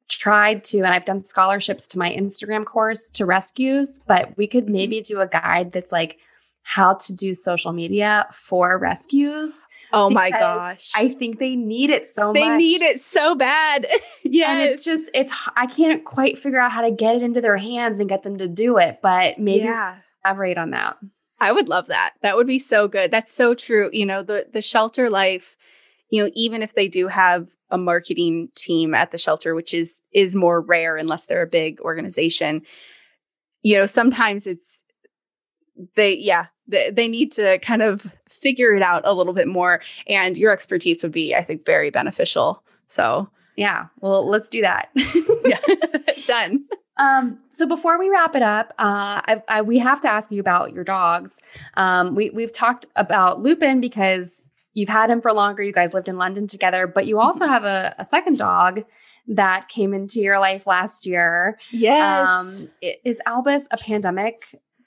tried 0.09 0.64
to, 0.64 0.79
and 0.79 0.88
I've 0.88 1.05
done 1.05 1.21
scholarships 1.21 1.87
to 1.88 1.99
my 1.99 2.11
Instagram 2.11 2.64
course 2.64 3.11
to 3.12 3.27
rescues, 3.27 4.01
but 4.07 4.37
we 4.37 4.47
could 4.47 4.64
mm-hmm. 4.64 4.73
maybe 4.75 5.01
do 5.01 5.21
a 5.21 5.27
guide 5.27 5.73
that's 5.73 5.93
like 5.93 6.19
how 6.62 6.95
to 6.95 7.14
do 7.14 7.35
social 7.35 7.73
media 7.73 8.27
for 8.33 8.79
rescues. 8.79 9.67
Oh 9.91 10.11
my 10.11 10.31
gosh. 10.31 10.93
I 10.95 11.09
think 11.14 11.38
they 11.38 11.57
need 11.57 11.88
it 11.88 12.07
so 12.07 12.33
they 12.33 12.41
much. 12.41 12.51
They 12.51 12.57
need 12.59 12.83
it 12.83 13.03
so 13.03 13.35
bad. 13.35 13.87
yes. 14.23 14.49
And 14.51 14.62
it's 14.62 14.85
just, 14.85 15.11
it's, 15.14 15.33
I 15.57 15.67
can't 15.67 16.05
quite 16.05 16.38
figure 16.38 16.61
out 16.61 16.73
how 16.73 16.83
to 16.83 16.91
get 16.91 17.17
it 17.17 17.23
into 17.23 17.41
their 17.41 17.57
hands 17.57 18.01
and 18.01 18.09
get 18.09 18.23
them 18.23 18.37
to 18.37 18.49
do 18.49 18.77
it, 18.77 18.99
but 19.03 19.38
maybe 19.38 19.64
yeah. 19.64 19.97
elaborate 20.25 20.59
on 20.59 20.71
that. 20.71 20.99
I 21.40 21.53
would 21.53 21.68
love 21.68 21.87
that. 21.88 22.14
That 22.22 22.37
would 22.37 22.46
be 22.46 22.59
so 22.59 22.88
good. 22.88 23.11
That's 23.11 23.33
so 23.33 23.55
true. 23.55 23.90
You 23.92 24.07
know, 24.07 24.22
the 24.22 24.46
the 24.53 24.62
shelter 24.62 25.11
life, 25.11 25.57
you 26.11 26.22
know, 26.22 26.31
even 26.35 26.62
if 26.62 26.74
they 26.74 26.88
do 26.88 27.09
have 27.09 27.48
a 27.70 27.79
marketing 27.79 28.48
team 28.55 28.94
at 28.94 29.11
the 29.11 29.18
shelter, 29.18 29.55
which 29.55 29.74
is 29.74 30.03
is 30.12 30.35
more 30.35 30.61
rare 30.61 30.96
unless 30.96 31.27
they're 31.27 31.42
a 31.42 31.46
big 31.46 31.81
organization, 31.81 32.62
you 33.62 33.77
know, 33.77 33.87
sometimes 33.87 34.46
it's 34.46 34.85
they 35.94 36.14
yeah, 36.14 36.46
they, 36.66 36.90
they 36.90 37.09
need 37.09 37.33
to 37.33 37.59
kind 37.61 37.83
of 37.83 38.12
figure 38.29 38.74
it 38.74 38.83
out 38.83 39.03
a 39.05 39.12
little 39.12 39.33
bit 39.33 39.48
more 39.48 39.81
and 40.07 40.37
your 40.37 40.53
expertise 40.53 41.03
would 41.03 41.12
be 41.12 41.35
I 41.35 41.44
think 41.44 41.64
very 41.64 41.90
beneficial. 41.90 42.62
So, 42.88 43.31
yeah. 43.59 43.87
Well, 44.01 44.27
let's 44.29 44.49
do 44.49 44.61
that. 44.61 44.88
yeah. 45.44 45.59
Done. 46.27 46.64
Um, 46.97 47.40
so 47.51 47.66
before 47.66 47.99
we 47.99 48.09
wrap 48.09 48.37
it 48.37 48.42
up, 48.42 48.73
uh, 48.79 49.21
I, 49.27 49.42
I, 49.49 49.62
we 49.62 49.79
have 49.79 50.01
to 50.03 50.09
ask 50.09 50.31
you 50.31 50.38
about 50.38 50.73
your 50.73 50.85
dogs. 50.85 51.42
Um, 51.75 52.14
we, 52.14 52.31
we've 52.31 52.53
talked 52.53 52.87
about 52.94 53.42
Lupin 53.42 53.81
because 53.81 54.47
you've 54.75 54.88
had 54.88 55.11
him 55.11 55.21
for 55.21 55.33
longer. 55.33 55.64
You 55.64 55.73
guys 55.73 55.92
lived 55.92 56.09
in 56.09 56.18
London 56.18 56.47
together, 56.47 56.87
but 56.87 57.07
you 57.07 57.18
also 57.18 57.47
have 57.47 57.64
a, 57.64 57.97
a 57.99 58.05
second 58.05 58.38
dog 58.38 58.85
that 59.27 59.68
came 59.68 59.92
into 59.92 60.21
your 60.21 60.38
life 60.38 60.66
last 60.66 61.05
year. 61.05 61.59
Yes. 61.73 62.31
Um, 62.31 62.71
is 63.05 63.21
Albus 63.27 63.66
a 63.73 63.77
pandemic 63.77 64.44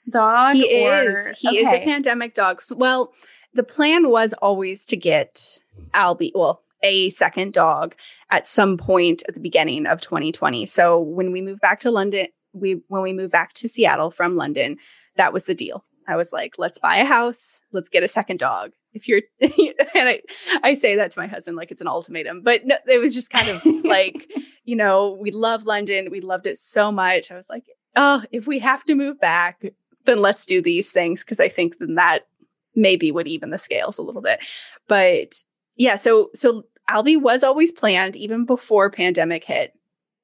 dog? 0.08 0.54
He 0.54 0.86
or? 0.86 1.28
is. 1.30 1.38
He 1.38 1.48
okay. 1.48 1.58
is 1.58 1.72
a 1.72 1.84
pandemic 1.84 2.32
dog. 2.32 2.62
Well, 2.74 3.12
the 3.52 3.62
plan 3.62 4.08
was 4.08 4.32
always 4.34 4.86
to 4.86 4.96
get 4.96 5.58
Albie. 5.92 6.32
Well, 6.34 6.61
a 6.82 7.10
second 7.10 7.52
dog 7.52 7.94
at 8.30 8.46
some 8.46 8.76
point 8.76 9.22
at 9.28 9.34
the 9.34 9.40
beginning 9.40 9.86
of 9.86 10.00
2020. 10.00 10.66
So 10.66 10.98
when 10.98 11.32
we 11.32 11.40
moved 11.40 11.60
back 11.60 11.80
to 11.80 11.90
London, 11.90 12.26
we 12.52 12.82
when 12.88 13.02
we 13.02 13.12
moved 13.12 13.32
back 13.32 13.52
to 13.54 13.68
Seattle 13.68 14.10
from 14.10 14.36
London, 14.36 14.76
that 15.16 15.32
was 15.32 15.44
the 15.44 15.54
deal. 15.54 15.84
I 16.08 16.16
was 16.16 16.32
like, 16.32 16.54
let's 16.58 16.78
buy 16.78 16.96
a 16.96 17.04
house, 17.04 17.60
let's 17.72 17.88
get 17.88 18.02
a 18.02 18.08
second 18.08 18.38
dog. 18.38 18.72
If 18.92 19.08
you're 19.08 19.22
and 19.40 19.50
I, 19.94 20.20
I 20.62 20.74
say 20.74 20.96
that 20.96 21.10
to 21.12 21.20
my 21.20 21.26
husband 21.26 21.56
like 21.56 21.70
it's 21.70 21.80
an 21.80 21.88
ultimatum, 21.88 22.42
but 22.42 22.66
no, 22.66 22.76
it 22.86 23.00
was 23.00 23.14
just 23.14 23.30
kind 23.30 23.48
of 23.48 23.64
like, 23.84 24.30
you 24.64 24.76
know, 24.76 25.16
we 25.20 25.30
love 25.30 25.64
London, 25.64 26.10
we 26.10 26.20
loved 26.20 26.46
it 26.46 26.58
so 26.58 26.92
much. 26.92 27.30
I 27.30 27.36
was 27.36 27.48
like, 27.48 27.64
oh, 27.96 28.22
if 28.32 28.46
we 28.46 28.58
have 28.58 28.84
to 28.84 28.94
move 28.94 29.20
back, 29.20 29.64
then 30.04 30.20
let's 30.20 30.46
do 30.46 30.60
these 30.60 30.90
things 30.90 31.24
because 31.24 31.40
I 31.40 31.48
think 31.48 31.78
then 31.78 31.94
that 31.94 32.26
maybe 32.74 33.12
would 33.12 33.28
even 33.28 33.50
the 33.50 33.58
scales 33.58 33.98
a 33.98 34.02
little 34.02 34.22
bit. 34.22 34.40
But 34.88 35.42
yeah, 35.76 35.96
so 35.96 36.30
so 36.34 36.64
Albie 36.92 37.20
was 37.20 37.42
always 37.42 37.72
planned 37.72 38.16
even 38.16 38.44
before 38.44 38.90
pandemic 38.90 39.44
hit. 39.44 39.72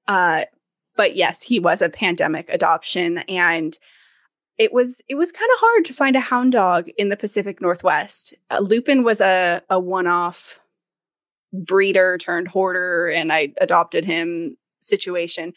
Uh, 0.06 0.44
but 0.96 1.16
yes, 1.16 1.42
he 1.42 1.60
was 1.60 1.80
a 1.80 1.88
pandemic 1.88 2.48
adoption 2.50 3.18
and 3.28 3.78
it 4.58 4.72
was 4.72 5.00
it 5.08 5.14
was 5.14 5.30
kind 5.30 5.48
of 5.54 5.60
hard 5.60 5.84
to 5.84 5.94
find 5.94 6.16
a 6.16 6.20
hound 6.20 6.52
dog 6.52 6.88
in 6.98 7.08
the 7.08 7.16
Pacific 7.16 7.60
Northwest. 7.60 8.34
Uh, 8.50 8.58
Lupin 8.58 9.04
was 9.04 9.20
a 9.20 9.62
a 9.70 9.78
one-off 9.78 10.58
breeder 11.52 12.18
turned 12.18 12.48
hoarder 12.48 13.08
and 13.08 13.32
I 13.32 13.54
adopted 13.60 14.04
him 14.04 14.56
situation. 14.80 15.52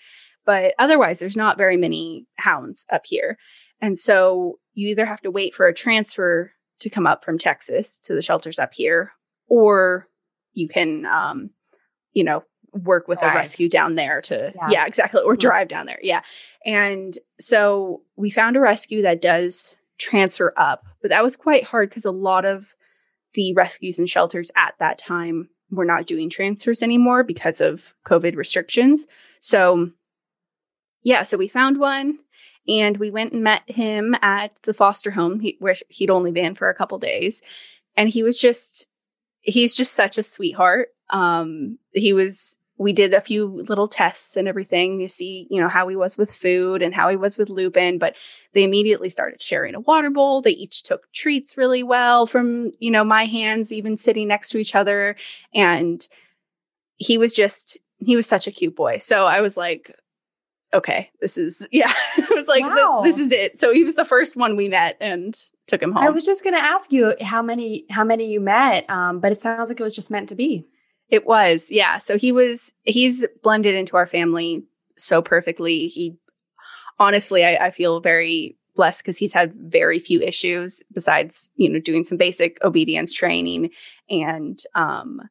But 0.45 0.73
otherwise 0.79 1.19
there's 1.19 1.37
not 1.37 1.57
very 1.57 1.77
many 1.77 2.27
hounds 2.37 2.85
up 2.91 3.01
here. 3.05 3.37
And 3.81 3.97
so 3.97 4.59
you 4.73 4.89
either 4.89 5.05
have 5.05 5.21
to 5.21 5.31
wait 5.31 5.55
for 5.55 5.67
a 5.67 5.73
transfer 5.73 6.51
to 6.79 6.89
come 6.89 7.07
up 7.07 7.25
from 7.25 7.37
Texas 7.37 7.99
to 8.03 8.13
the 8.13 8.21
shelters 8.21 8.59
up 8.59 8.73
here 8.73 9.11
or 9.47 10.07
you 10.53 10.67
can 10.67 11.05
um 11.05 11.49
you 12.13 12.23
know 12.23 12.43
work 12.73 13.07
with 13.07 13.19
drive. 13.19 13.33
a 13.33 13.37
rescue 13.37 13.67
down 13.67 13.95
there 13.95 14.21
to 14.21 14.53
yeah, 14.55 14.69
yeah 14.69 14.85
exactly 14.85 15.21
or 15.21 15.35
drive 15.35 15.67
down 15.67 15.85
there 15.85 15.99
yeah 16.01 16.21
and 16.65 17.17
so 17.39 18.01
we 18.15 18.29
found 18.29 18.55
a 18.55 18.61
rescue 18.61 19.01
that 19.01 19.21
does 19.21 19.75
transfer 19.99 20.53
up 20.57 20.85
but 21.01 21.09
that 21.09 21.23
was 21.23 21.35
quite 21.35 21.63
hard 21.63 21.89
because 21.89 22.05
a 22.05 22.11
lot 22.11 22.45
of 22.45 22.75
the 23.33 23.53
rescues 23.53 23.99
and 23.99 24.09
shelters 24.09 24.51
at 24.55 24.73
that 24.79 24.97
time 24.97 25.49
we're 25.71 25.85
not 25.85 26.05
doing 26.05 26.29
transfers 26.29 26.83
anymore 26.83 27.23
because 27.23 27.61
of 27.61 27.93
COVID 28.05 28.35
restrictions. 28.35 29.07
So, 29.39 29.91
yeah, 31.03 31.23
so 31.23 31.37
we 31.37 31.47
found 31.47 31.79
one 31.79 32.19
and 32.67 32.97
we 32.97 33.09
went 33.09 33.33
and 33.33 33.43
met 33.43 33.63
him 33.69 34.15
at 34.21 34.51
the 34.63 34.73
foster 34.73 35.11
home 35.11 35.39
he, 35.39 35.55
where 35.59 35.75
he'd 35.89 36.09
only 36.09 36.31
been 36.31 36.53
for 36.55 36.69
a 36.69 36.75
couple 36.75 36.99
days. 36.99 37.41
And 37.95 38.09
he 38.09 38.21
was 38.21 38.37
just, 38.37 38.85
he's 39.41 39.75
just 39.75 39.93
such 39.93 40.17
a 40.17 40.23
sweetheart. 40.23 40.89
Um, 41.09 41.77
he 41.93 42.13
was 42.13 42.57
we 42.81 42.93
did 42.93 43.13
a 43.13 43.21
few 43.21 43.45
little 43.45 43.87
tests 43.87 44.35
and 44.35 44.47
everything 44.47 44.97
to 44.99 45.07
see, 45.07 45.45
you 45.51 45.61
know, 45.61 45.69
how 45.69 45.87
he 45.87 45.95
was 45.95 46.17
with 46.17 46.33
food 46.33 46.81
and 46.81 46.95
how 46.95 47.09
he 47.09 47.15
was 47.15 47.37
with 47.37 47.51
Lupin, 47.51 47.99
but 47.99 48.15
they 48.53 48.63
immediately 48.63 49.07
started 49.07 49.39
sharing 49.39 49.75
a 49.75 49.79
water 49.81 50.09
bowl. 50.09 50.41
They 50.41 50.51
each 50.51 50.81
took 50.81 51.11
treats 51.13 51.57
really 51.57 51.83
well 51.83 52.25
from, 52.25 52.71
you 52.79 52.89
know, 52.89 53.03
my 53.03 53.25
hands, 53.25 53.71
even 53.71 53.97
sitting 53.97 54.27
next 54.27 54.49
to 54.49 54.57
each 54.57 54.73
other. 54.73 55.15
And 55.53 56.05
he 56.97 57.19
was 57.19 57.35
just, 57.35 57.77
he 57.99 58.15
was 58.15 58.25
such 58.25 58.47
a 58.47 58.51
cute 58.51 58.75
boy. 58.75 58.97
So 58.97 59.27
I 59.27 59.41
was 59.41 59.57
like, 59.57 59.95
okay, 60.73 61.11
this 61.21 61.37
is, 61.37 61.67
yeah, 61.71 61.93
it 62.17 62.35
was 62.35 62.47
like, 62.47 62.63
wow. 62.63 63.01
this, 63.03 63.17
this 63.17 63.27
is 63.27 63.31
it. 63.31 63.59
So 63.59 63.71
he 63.71 63.83
was 63.83 63.93
the 63.93 64.05
first 64.05 64.35
one 64.35 64.55
we 64.55 64.69
met 64.69 64.97
and 64.99 65.39
took 65.71 65.81
him 65.81 65.93
home. 65.93 66.03
I 66.03 66.09
was 66.09 66.23
just 66.23 66.43
going 66.43 66.53
to 66.53 66.61
ask 66.61 66.91
you 66.91 67.15
how 67.21 67.41
many, 67.41 67.85
how 67.89 68.03
many 68.03 68.29
you 68.29 68.39
met, 68.39 68.87
um, 68.89 69.19
but 69.19 69.31
it 69.31 69.41
sounds 69.41 69.69
like 69.69 69.79
it 69.79 69.83
was 69.83 69.95
just 69.95 70.11
meant 70.11 70.29
to 70.29 70.35
be. 70.35 70.67
It 71.09 71.25
was, 71.25 71.69
yeah. 71.71 71.97
So 71.97 72.17
he 72.17 72.31
was, 72.31 72.71
he's 72.83 73.25
blended 73.41 73.73
into 73.73 73.97
our 73.97 74.05
family 74.05 74.63
so 74.97 75.21
perfectly. 75.21 75.87
He, 75.87 76.15
honestly, 76.99 77.43
I, 77.43 77.67
I 77.67 77.71
feel 77.71 78.01
very 78.01 78.57
blessed 78.75 79.03
because 79.03 79.17
he's 79.17 79.33
had 79.33 79.53
very 79.55 79.99
few 79.99 80.21
issues 80.21 80.83
besides, 80.93 81.51
you 81.55 81.69
know, 81.69 81.79
doing 81.79 82.03
some 82.03 82.17
basic 82.17 82.57
obedience 82.63 83.13
training. 83.13 83.71
And 84.09 84.61
um, 84.75 85.21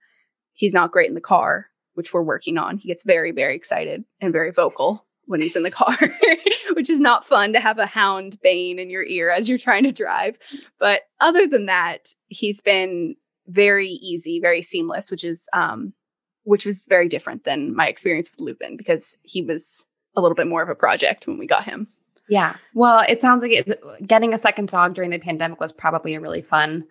he's 0.53 0.75
not 0.75 0.93
great 0.93 1.09
in 1.09 1.15
the 1.15 1.21
car, 1.21 1.67
which 1.95 2.13
we're 2.13 2.23
working 2.23 2.59
on. 2.59 2.79
He 2.79 2.89
gets 2.89 3.05
very, 3.05 3.31
very 3.31 3.55
excited 3.55 4.05
and 4.21 4.33
very 4.33 4.51
vocal 4.53 5.07
when 5.31 5.41
he's 5.41 5.55
in 5.55 5.63
the 5.63 5.71
car, 5.71 5.97
which 6.73 6.91
is 6.91 6.99
not 6.99 7.25
fun 7.25 7.53
to 7.53 7.61
have 7.61 7.79
a 7.79 7.87
hound 7.87 8.37
baying 8.43 8.81
in 8.81 8.91
your 8.91 9.05
ear 9.05 9.31
as 9.31 9.49
you're 9.49 9.59
trying 9.59 9.85
to 9.85 9.93
drive. 9.93 10.37
But 10.81 11.03
other 11.21 11.47
than 11.47 11.67
that, 11.67 12.15
he's 12.27 12.61
been 12.61 13.15
very 13.47 13.89
easy, 13.89 14.41
very 14.41 14.61
seamless, 14.61 15.11
which 15.11 15.25
is 15.25 15.49
um 15.53 15.95
which 16.43 16.67
was 16.67 16.87
very 16.87 17.09
different 17.09 17.45
than 17.45 17.77
my 17.77 17.87
experience 17.87 18.31
with 18.31 18.41
Lupin 18.41 18.77
because 18.77 19.19
he 19.23 19.41
was 19.41 19.87
a 20.17 20.21
little 20.21 20.35
bit 20.35 20.49
more 20.49 20.63
of 20.63 20.69
a 20.69 20.75
project 20.75 21.27
when 21.27 21.39
we 21.39 21.47
got 21.47 21.65
him. 21.65 21.87
Yeah. 22.29 22.57
Well, 22.75 23.05
it 23.09 23.21
sounds 23.21 23.43
like 23.43 23.53
it, 23.53 24.07
getting 24.07 24.35
a 24.35 24.39
second 24.39 24.69
dog 24.69 24.95
during 24.95 25.11
the 25.11 25.19
pandemic 25.19 25.61
was 25.61 25.73
probably 25.73 26.15
a 26.15 26.21
really 26.21 26.43
fun 26.43 26.85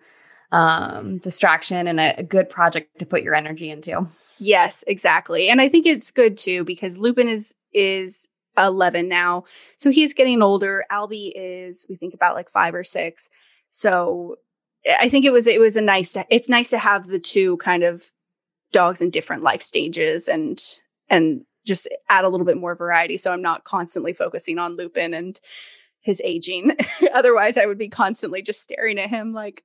um, 0.52 1.18
distraction 1.18 1.86
and 1.86 2.00
a, 2.00 2.18
a, 2.18 2.22
good 2.22 2.48
project 2.48 2.98
to 2.98 3.06
put 3.06 3.22
your 3.22 3.34
energy 3.34 3.70
into. 3.70 4.08
Yes, 4.38 4.82
exactly. 4.86 5.48
And 5.48 5.60
I 5.60 5.68
think 5.68 5.86
it's 5.86 6.10
good 6.10 6.36
too 6.36 6.64
because 6.64 6.98
Lupin 6.98 7.28
is 7.28 7.54
is 7.72 8.28
11 8.58 9.08
now. 9.08 9.44
So 9.78 9.90
he's 9.90 10.12
getting 10.12 10.42
older. 10.42 10.84
Albie 10.90 11.32
is 11.34 11.86
we 11.88 11.96
think 11.96 12.14
about 12.14 12.34
like 12.34 12.50
5 12.50 12.74
or 12.74 12.84
6. 12.84 13.30
So 13.70 14.36
eh, 14.84 14.96
I 15.00 15.08
think 15.08 15.24
it 15.24 15.32
was 15.32 15.46
it 15.46 15.60
was 15.60 15.76
a 15.76 15.82
nice 15.82 16.12
to, 16.14 16.26
it's 16.30 16.48
nice 16.48 16.70
to 16.70 16.78
have 16.78 17.08
the 17.08 17.18
two 17.18 17.56
kind 17.58 17.82
of 17.82 18.10
dogs 18.72 19.00
in 19.00 19.10
different 19.10 19.42
life 19.42 19.62
stages 19.62 20.28
and 20.28 20.62
and 21.08 21.42
just 21.66 21.88
add 22.08 22.24
a 22.24 22.28
little 22.28 22.46
bit 22.46 22.56
more 22.56 22.74
variety 22.74 23.18
so 23.18 23.32
I'm 23.32 23.42
not 23.42 23.64
constantly 23.64 24.12
focusing 24.12 24.58
on 24.58 24.76
Lupin 24.76 25.12
and 25.12 25.38
his 26.00 26.20
aging. 26.24 26.76
Otherwise 27.14 27.56
I 27.56 27.66
would 27.66 27.78
be 27.78 27.88
constantly 27.88 28.42
just 28.42 28.62
staring 28.62 28.98
at 28.98 29.10
him 29.10 29.32
like 29.32 29.64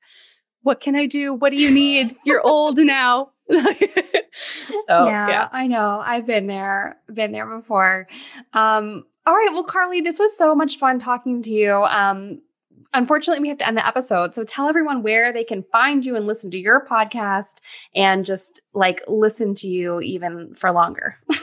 what 0.61 0.81
can 0.81 0.95
I 0.95 1.05
do? 1.05 1.31
What 1.31 1.51
do 1.51 1.57
you 1.57 1.69
need? 1.69 2.15
You're 2.25 2.41
old 2.45 2.79
now. 2.79 3.29
so, 3.49 5.05
yeah, 5.05 5.29
yeah, 5.29 5.49
I 5.51 5.67
know. 5.67 6.01
I've 6.03 6.25
been 6.25 6.47
there, 6.47 6.97
been 7.13 7.31
there 7.31 7.45
before. 7.45 8.07
Um, 8.53 9.05
all 9.25 9.35
right. 9.35 9.49
Well, 9.51 9.63
Carly, 9.63 10.01
this 10.01 10.19
was 10.19 10.37
so 10.37 10.55
much 10.55 10.77
fun 10.77 10.99
talking 10.99 11.41
to 11.43 11.51
you. 11.51 11.71
Um, 11.73 12.41
unfortunately, 12.93 13.41
we 13.41 13.49
have 13.49 13.57
to 13.59 13.67
end 13.67 13.77
the 13.77 13.87
episode. 13.87 14.35
So 14.35 14.43
tell 14.43 14.69
everyone 14.69 15.03
where 15.03 15.31
they 15.31 15.43
can 15.43 15.63
find 15.71 16.05
you 16.05 16.15
and 16.15 16.27
listen 16.27 16.51
to 16.51 16.57
your 16.57 16.85
podcast 16.85 17.55
and 17.93 18.25
just 18.25 18.61
like 18.73 19.01
listen 19.07 19.53
to 19.55 19.67
you 19.67 20.01
even 20.01 20.53
for 20.53 20.71
longer. 20.71 21.17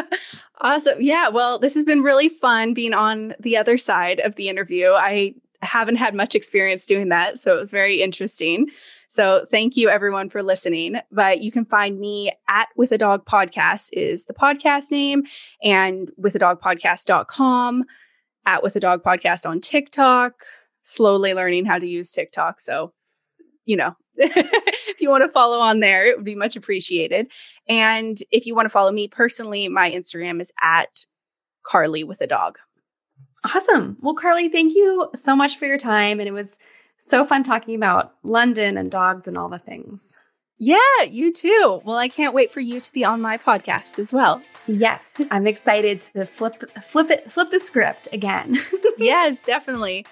awesome. 0.60 1.00
Yeah. 1.00 1.28
Well, 1.28 1.58
this 1.58 1.74
has 1.74 1.84
been 1.84 2.02
really 2.02 2.28
fun 2.28 2.74
being 2.74 2.94
on 2.94 3.34
the 3.40 3.56
other 3.56 3.78
side 3.78 4.20
of 4.20 4.36
the 4.36 4.48
interview. 4.48 4.90
I 4.92 5.34
haven't 5.62 5.96
had 5.96 6.14
much 6.14 6.34
experience 6.34 6.86
doing 6.86 7.08
that. 7.10 7.38
So 7.38 7.56
it 7.56 7.60
was 7.60 7.70
very 7.70 8.02
interesting. 8.02 8.68
So 9.12 9.44
thank 9.50 9.76
you 9.76 9.90
everyone 9.90 10.30
for 10.30 10.42
listening. 10.42 10.98
But 11.10 11.42
you 11.42 11.52
can 11.52 11.66
find 11.66 12.00
me 12.00 12.32
at 12.48 12.68
With 12.78 12.92
a 12.92 12.98
Dog 12.98 13.26
Podcast 13.26 13.90
is 13.92 14.24
the 14.24 14.32
podcast 14.32 14.90
name 14.90 15.24
and 15.62 16.10
with 16.16 16.34
a 16.34 16.38
dog 16.38 16.62
podcast.com 16.62 17.84
at 18.46 18.62
With 18.62 18.74
a 18.74 18.80
Dog 18.80 19.02
Podcast 19.02 19.46
on 19.46 19.60
TikTok 19.60 20.32
slowly 20.80 21.34
learning 21.34 21.66
how 21.66 21.78
to 21.78 21.86
use 21.86 22.10
TikTok. 22.10 22.58
So, 22.58 22.94
you 23.66 23.76
know, 23.76 23.94
if 24.16 24.98
you 24.98 25.10
want 25.10 25.24
to 25.24 25.28
follow 25.28 25.58
on 25.58 25.80
there, 25.80 26.06
it 26.06 26.16
would 26.16 26.24
be 26.24 26.34
much 26.34 26.56
appreciated. 26.56 27.26
And 27.68 28.16
if 28.30 28.46
you 28.46 28.54
want 28.54 28.64
to 28.64 28.70
follow 28.70 28.92
me 28.92 29.08
personally, 29.08 29.68
my 29.68 29.90
Instagram 29.90 30.40
is 30.40 30.54
at 30.62 31.04
Carly 31.66 32.02
with 32.02 32.22
a 32.22 32.26
dog. 32.26 32.56
Awesome. 33.44 33.98
Well, 34.00 34.14
Carly, 34.14 34.48
thank 34.48 34.74
you 34.74 35.10
so 35.14 35.36
much 35.36 35.58
for 35.58 35.66
your 35.66 35.76
time. 35.76 36.18
And 36.18 36.26
it 36.26 36.32
was 36.32 36.58
so 37.04 37.26
fun 37.26 37.42
talking 37.42 37.74
about 37.74 38.14
London 38.22 38.78
and 38.78 38.90
dogs 38.90 39.26
and 39.26 39.36
all 39.36 39.48
the 39.48 39.58
things. 39.58 40.16
Yeah, 40.58 41.02
you 41.08 41.32
too. 41.32 41.80
Well, 41.84 41.96
I 41.96 42.08
can't 42.08 42.34
wait 42.34 42.52
for 42.52 42.60
you 42.60 42.80
to 42.80 42.92
be 42.92 43.04
on 43.04 43.20
my 43.20 43.36
podcast 43.36 43.98
as 43.98 44.12
well. 44.12 44.40
Yes, 44.68 45.20
I'm 45.32 45.48
excited 45.48 46.00
to 46.02 46.24
flip 46.24 46.62
flip 46.80 47.10
it 47.10 47.30
flip 47.32 47.50
the 47.50 47.58
script 47.58 48.06
again. 48.12 48.54
yes, 48.98 49.42
definitely. 49.42 50.06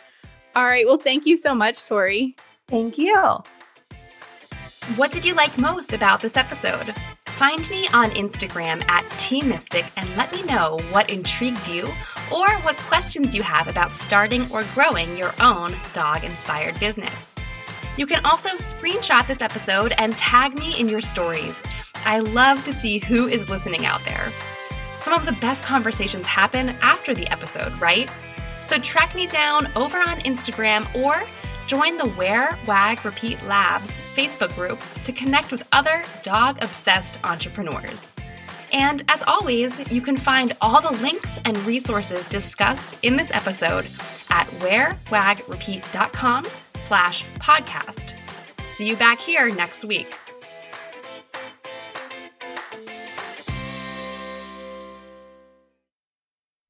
All 0.57 0.65
right. 0.65 0.85
Well, 0.85 0.97
thank 0.97 1.27
you 1.27 1.37
so 1.37 1.55
much, 1.55 1.85
Tori. 1.85 2.35
Thank 2.67 2.99
you. 2.99 3.15
What 4.97 5.13
did 5.13 5.25
you 5.25 5.35
like 5.35 5.57
most 5.57 5.93
about 5.93 6.21
this 6.21 6.37
episode? 6.37 6.93
Find 7.27 7.71
me 7.71 7.87
on 7.95 8.11
Instagram 8.11 8.85
at 8.89 9.05
Mistick 9.05 9.89
and 9.97 10.17
let 10.17 10.33
me 10.33 10.43
know 10.43 10.81
what 10.91 11.09
intrigued 11.09 11.69
you 11.69 11.87
or 12.31 12.49
what 12.61 12.77
questions 12.77 13.35
you 13.35 13.43
have 13.43 13.69
about 13.69 13.97
starting 13.97 14.51
or 14.51 14.65
growing 14.75 15.17
your 15.17 15.33
own 15.41 15.75
dog 15.93 16.25
inspired 16.25 16.79
business. 16.81 17.35
You 17.97 18.07
can 18.07 18.25
also 18.25 18.51
screenshot 18.51 19.27
this 19.27 19.43
episode 19.43 19.93
and 19.99 20.17
tag 20.17 20.55
me 20.55 20.79
in 20.79 20.89
your 20.89 21.01
stories. 21.01 21.67
I 22.05 22.21
love 22.21 22.65
to 22.65 22.73
see 22.73 22.99
who 22.99 23.29
is 23.29 23.51
listening 23.51 23.85
out 23.85 24.05
there. 24.05 24.31
Some 24.99 25.13
of 25.13 25.27
the 25.27 25.37
best 25.41 25.65
conversations 25.65 26.27
happen 26.27 26.71
after 26.81 27.15
the 27.15 27.31
episode, 27.31 27.79
right? 27.81 28.11
So 28.61 28.79
track 28.79 29.15
me 29.15 29.27
down 29.27 29.69
over 29.77 29.99
on 29.99 30.21
Instagram 30.21 30.95
or 30.95 31.15
join 31.67 31.97
the 31.97 32.13
Wear, 32.19 32.59
Wag, 32.67 33.05
Repeat 33.05 33.45
Labs 33.45 33.99
Facebook 34.15 34.55
group 34.55 34.81
to 35.03 35.13
connect 35.13 35.53
with 35.53 35.67
other 35.73 36.03
dog 36.23 36.59
obsessed 36.63 37.19
entrepreneurs. 37.25 38.15
And 38.73 39.03
as 39.09 39.23
always, 39.27 39.91
you 39.93 40.01
can 40.01 40.17
find 40.17 40.57
all 40.61 40.81
the 40.81 40.97
links 41.03 41.39
and 41.45 41.57
resources 41.67 42.27
discussed 42.29 42.97
in 43.03 43.17
this 43.17 43.31
episode 43.33 43.87
at 44.31 44.47
wearwagrepeat.com 44.61 46.47
slash 46.77 47.27
podcast. 47.39 48.15
See 48.63 48.89
you 48.89 48.97
back 48.97 49.19
here 49.21 49.53
next 49.55 49.85
week. 49.85 50.17